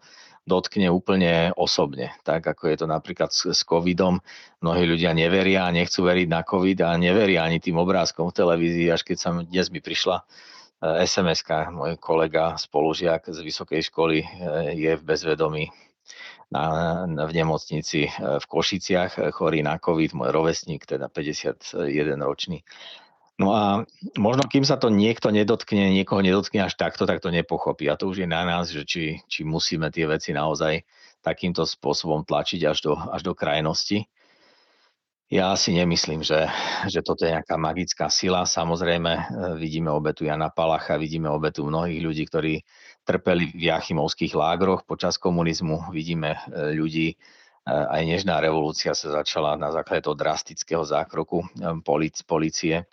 [0.48, 2.16] dotkne úplne osobne.
[2.24, 4.24] Tak ako je to napríklad s, s covidom.
[4.64, 8.88] Mnohí ľudia neveria a nechcú veriť na covid a neveria ani tým obrázkom v televízii,
[8.88, 10.24] až keď sa dnes mi prišla
[10.80, 14.24] sms môj kolega, spolužiak z vysokej školy
[14.72, 15.68] je v bezvedomí
[16.48, 22.64] na, v nemocnici eh, v Košiciach, eh, chorý na COVID, môj rovesník, teda 51 ročný.
[23.38, 23.86] No a
[24.18, 27.86] možno kým sa to niekto nedotkne, niekoho nedotkne až takto, tak to nepochopí.
[27.86, 30.82] A to už je na nás, že či, či musíme tie veci naozaj
[31.22, 34.10] takýmto spôsobom tlačiť až do, až do krajnosti.
[35.28, 36.48] Ja si nemyslím, že,
[36.88, 38.48] že toto je nejaká magická sila.
[38.48, 39.22] Samozrejme, e,
[39.60, 42.64] vidíme obetu Jana Palacha, vidíme obetu mnohých ľudí, ktorí
[43.08, 45.88] trpeli v jachimovských lágroch počas komunizmu.
[45.88, 47.16] Vidíme e, ľudí, e,
[47.72, 51.48] aj nežná revolúcia sa začala na základe toho drastického zákroku
[52.28, 52.84] policie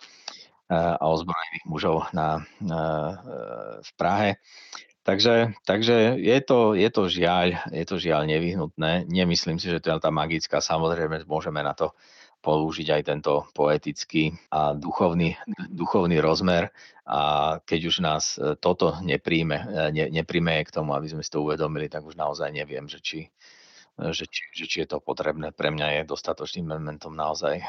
[0.66, 2.42] a ozbrojených mužov na,
[3.78, 4.42] v Prahe.
[5.06, 9.06] Takže, takže je, to, je, to žiaľ, je to žiaľ nevyhnutné.
[9.06, 10.58] Nemyslím si, že to je tá magická.
[10.58, 11.94] Samozrejme, môžeme na to
[12.46, 15.34] použiť aj tento poetický a duchovný,
[15.66, 16.70] duchovný rozmer
[17.02, 17.20] a
[17.66, 21.42] keď už nás e, toto nepríjme, e, ne, nepríjme k tomu, aby sme si to
[21.42, 23.26] uvedomili, tak už naozaj neviem, že či,
[23.98, 25.50] e, že či, že či je to potrebné.
[25.50, 27.66] Pre mňa je dostatočným momentom naozaj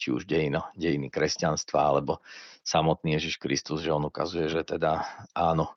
[0.00, 2.24] či už dejino, dejiny kresťanstva alebo
[2.64, 5.04] samotný Ježiš Kristus, že on ukazuje, že teda
[5.36, 5.76] áno,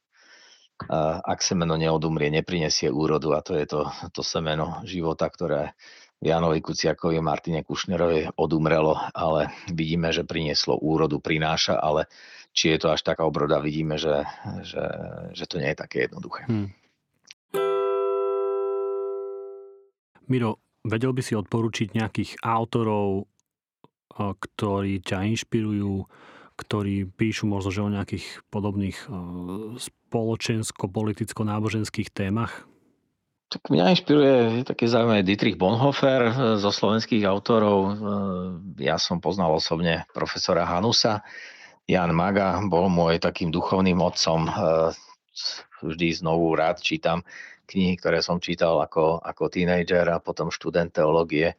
[1.23, 5.71] ak semeno neodumrie, neprinesie úrodu a to je to, to semeno života, ktoré
[6.23, 12.07] Janovi Kuciakovi, Martine Kušnerovi odumrelo, ale vidíme, že prinieslo úrodu, prináša, ale
[12.55, 14.23] či je to až taká obroda, vidíme, že,
[14.63, 14.87] že,
[15.35, 16.47] že to nie je také jednoduché.
[16.47, 16.71] Hmm.
[20.31, 23.27] Miro, vedel by si odporučiť nejakých autorov,
[24.15, 26.07] ktorí ťa inšpirujú,
[26.55, 28.95] ktorí píšu možno že o nejakých podobných
[29.75, 32.63] spoločensko-politicko-náboženských témach?
[33.53, 37.77] Tak mňa inšpiruje taký zaujímavý Dietrich Bonhoeffer e, zo slovenských autorov.
[37.85, 37.91] E,
[38.81, 41.21] ja som poznal osobne profesora Hanusa.
[41.85, 44.49] Jan Maga bol môj takým duchovným otcom.
[44.49, 44.51] E,
[45.85, 47.21] vždy znovu rád čítam
[47.69, 51.53] knihy, ktoré som čítal ako, ako tínejdžer a potom študent teológie.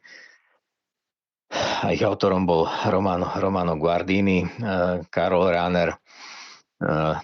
[1.55, 4.43] A ich autorom bol Romano, Romano Guardini,
[5.07, 5.95] Karol Rahner,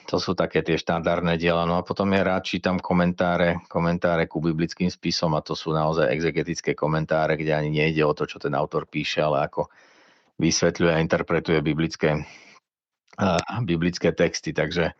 [0.09, 1.69] to sú také tie štandardné diela.
[1.69, 6.09] No a potom ja rád čítam komentáre, komentáre ku biblickým spisom a to sú naozaj
[6.09, 9.69] exegetické komentáre, kde ani nejde o to, čo ten autor píše, ale ako
[10.41, 12.25] vysvetľuje a interpretuje biblické,
[13.21, 14.49] uh, biblické texty.
[14.49, 14.97] Takže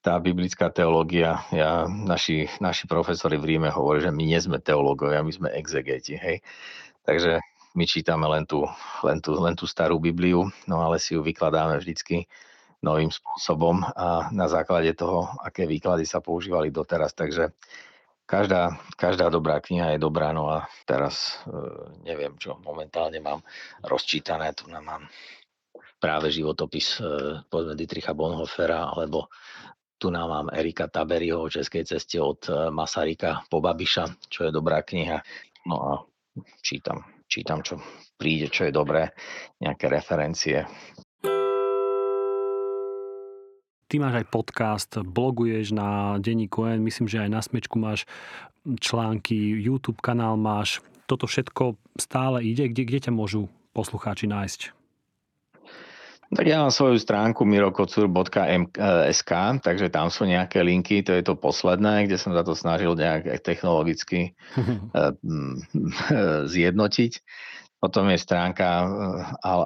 [0.00, 5.20] tá biblická teológia, ja, naši, naši profesori v Ríme hovorí, že my nie sme teológovia,
[5.20, 6.16] my sme exegeti.
[6.16, 6.40] Hej?
[7.04, 7.44] Takže
[7.76, 8.64] my čítame len tú,
[9.04, 12.24] len, tú, len tú starú Bibliu, no ale si ju vykladáme vždycky
[12.78, 17.10] novým spôsobom a na základe toho, aké výklady sa používali doteraz.
[17.10, 17.50] Takže
[18.28, 21.56] každá, každá dobrá kniha je dobrá, no a teraz e,
[22.06, 23.42] neviem, čo momentálne mám
[23.82, 25.02] rozčítané, tu nám mám
[25.98, 29.26] práve životopis e, povedzme Dietricha Bonhoeffera, alebo
[29.98, 34.50] tu nám mám Erika Taberiho o Českej ceste od e, Masarika po Babiša, čo je
[34.54, 35.18] dobrá kniha.
[35.66, 35.92] No a
[36.62, 37.82] čítam, čítam, čo
[38.14, 39.10] príde, čo je dobré,
[39.58, 40.62] nejaké referencie.
[43.88, 48.04] Ty máš aj podcast, bloguješ na denníku N, myslím, že aj na Smečku máš
[48.84, 49.32] články,
[49.64, 50.84] YouTube kanál máš.
[51.08, 52.68] Toto všetko stále ide?
[52.68, 54.76] Kde, kde ťa môžu poslucháči nájsť?
[56.28, 59.32] Tak ja mám svoju stránku mirokocur.sk,
[59.64, 63.40] takže tam sú nejaké linky, to je to posledné, kde som sa to snažil nejak
[63.40, 64.36] technologicky
[65.00, 65.12] eh,
[66.52, 67.12] zjednotiť.
[67.78, 68.90] Potom je stránka eh,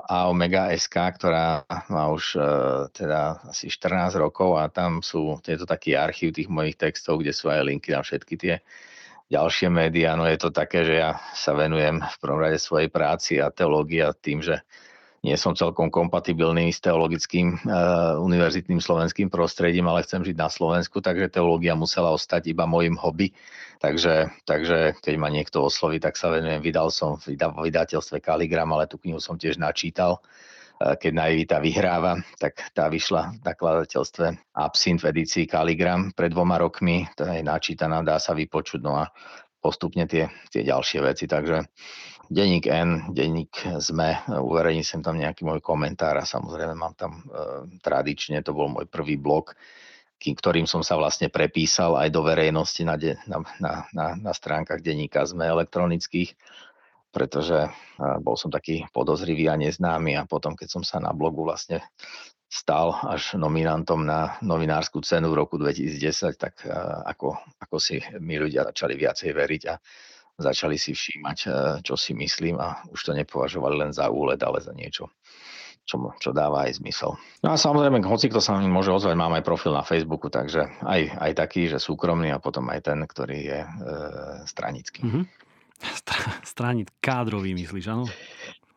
[0.09, 2.45] AOMEGA.sk, ktorá má už eh,
[2.93, 7.49] teda asi 14 rokov a tam sú, tieto taký archív tých mojich textov, kde sú
[7.49, 8.55] aj linky na všetky tie
[9.33, 10.13] ďalšie médiá.
[10.13, 14.13] No je to také, že ja sa venujem v prvom rade svojej práci a teológia
[14.13, 14.61] tým, že
[15.23, 20.99] nie som celkom kompatibilný s teologickým uh, univerzitným slovenským prostredím, ale chcem žiť na Slovensku,
[20.99, 23.31] takže teológia musela ostať iba môjim hobby.
[23.79, 26.59] Takže, takže keď ma niekto osloví, tak sa venujem.
[26.59, 30.19] Vydal som v vydateľstve Kaligram, ale tú knihu som tiež načítal.
[30.83, 36.59] Uh, keď Naivita vyhráva, tak tá vyšla v nakladateľstve Absint v edícii Kaligram pred dvoma
[36.59, 37.07] rokmi.
[37.15, 38.83] To je načítaná, dá sa vypočuť.
[38.83, 39.07] No a
[39.63, 41.31] postupne tie, tie ďalšie veci.
[41.31, 41.63] Takže
[42.33, 47.23] denník N, denník ZME, uverejní sem tam nejaký môj komentár a samozrejme mám tam e,
[47.85, 49.53] tradične, to bol môj prvý blog,
[50.17, 54.81] ktorým som sa vlastne prepísal aj do verejnosti na, de, na, na, na, na stránkach
[54.81, 56.33] denníka ZME elektronických,
[57.13, 57.69] pretože
[58.25, 61.83] bol som taký podozrivý a neznámy a potom, keď som sa na blogu vlastne
[62.47, 66.65] stal až nominantom na novinárskú cenu v roku 2010, tak
[67.09, 69.75] ako, ako si my ľudia začali viacej veriť a
[70.43, 71.39] začali si všímať,
[71.87, 75.09] čo si myslím a už to nepovažovali len za úled, ale za niečo,
[75.87, 77.15] čo, čo dáva aj zmysel.
[77.47, 81.01] No a samozrejme, hoci kto sa môže ozvať, mám aj profil na Facebooku, takže aj,
[81.23, 83.69] aj taký, že súkromný a potom aj ten, ktorý je e,
[84.51, 85.07] stranický.
[85.07, 85.25] Mm-hmm.
[86.47, 88.07] Stranic kádrový myslíš, áno?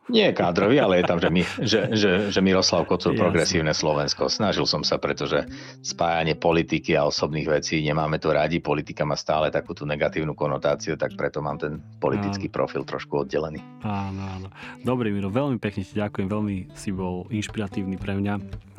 [0.06, 4.30] Nie kádrový, ale je tam, že, my, že, že, že Miroslav Kocúr, progresívne Slovensko.
[4.30, 5.42] Snažil som sa, pretože
[5.82, 10.94] spájanie politiky a osobných vecí, nemáme to radi, politika má stále takú tú negatívnu konotáciu,
[10.94, 12.54] tak preto mám ten politický áno.
[12.54, 13.58] profil trošku oddelený.
[13.82, 14.48] Áno, áno.
[14.86, 18.34] Dobre, Miro, veľmi pekne ti ďakujem, veľmi si bol inšpiratívny pre mňa.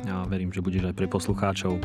[0.07, 1.83] Ja verím, že budeš aj pre poslucháčov.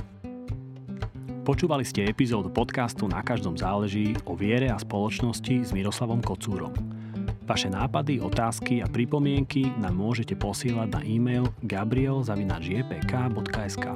[1.43, 7.02] Počúvali ste epizódu podcastu Na každom záleží o viere a spoločnosti s Miroslavom Kocúrom.
[7.43, 13.87] Vaše nápady, otázky a pripomienky nám môžete posielať na e-mail gabriel.jpk.sk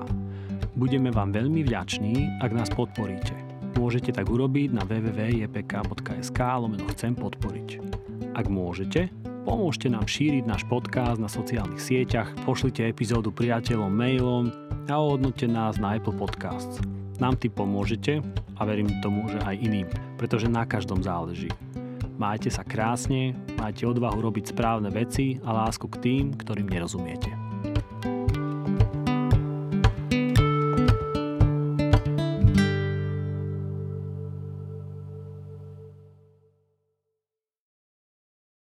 [0.76, 3.32] Budeme vám veľmi vďační, ak nás podporíte.
[3.78, 7.78] Môžete tak urobiť na www.jpk.sk lomeno chcem podporiť.
[8.34, 9.14] Ak môžete,
[9.47, 14.51] pomôžte nám šíriť náš podcast na sociálnych sieťach, pošlite epizódu priateľom mailom
[14.90, 16.82] a ohodnote nás na Apple Podcasts.
[17.22, 18.20] Nám ty pomôžete
[18.59, 19.86] a verím tomu, že aj iným,
[20.18, 21.47] pretože na každom záleží.
[22.17, 27.45] Majte sa krásne, majte odvahu robiť správne veci a lásku k tým, ktorým nerozumiete.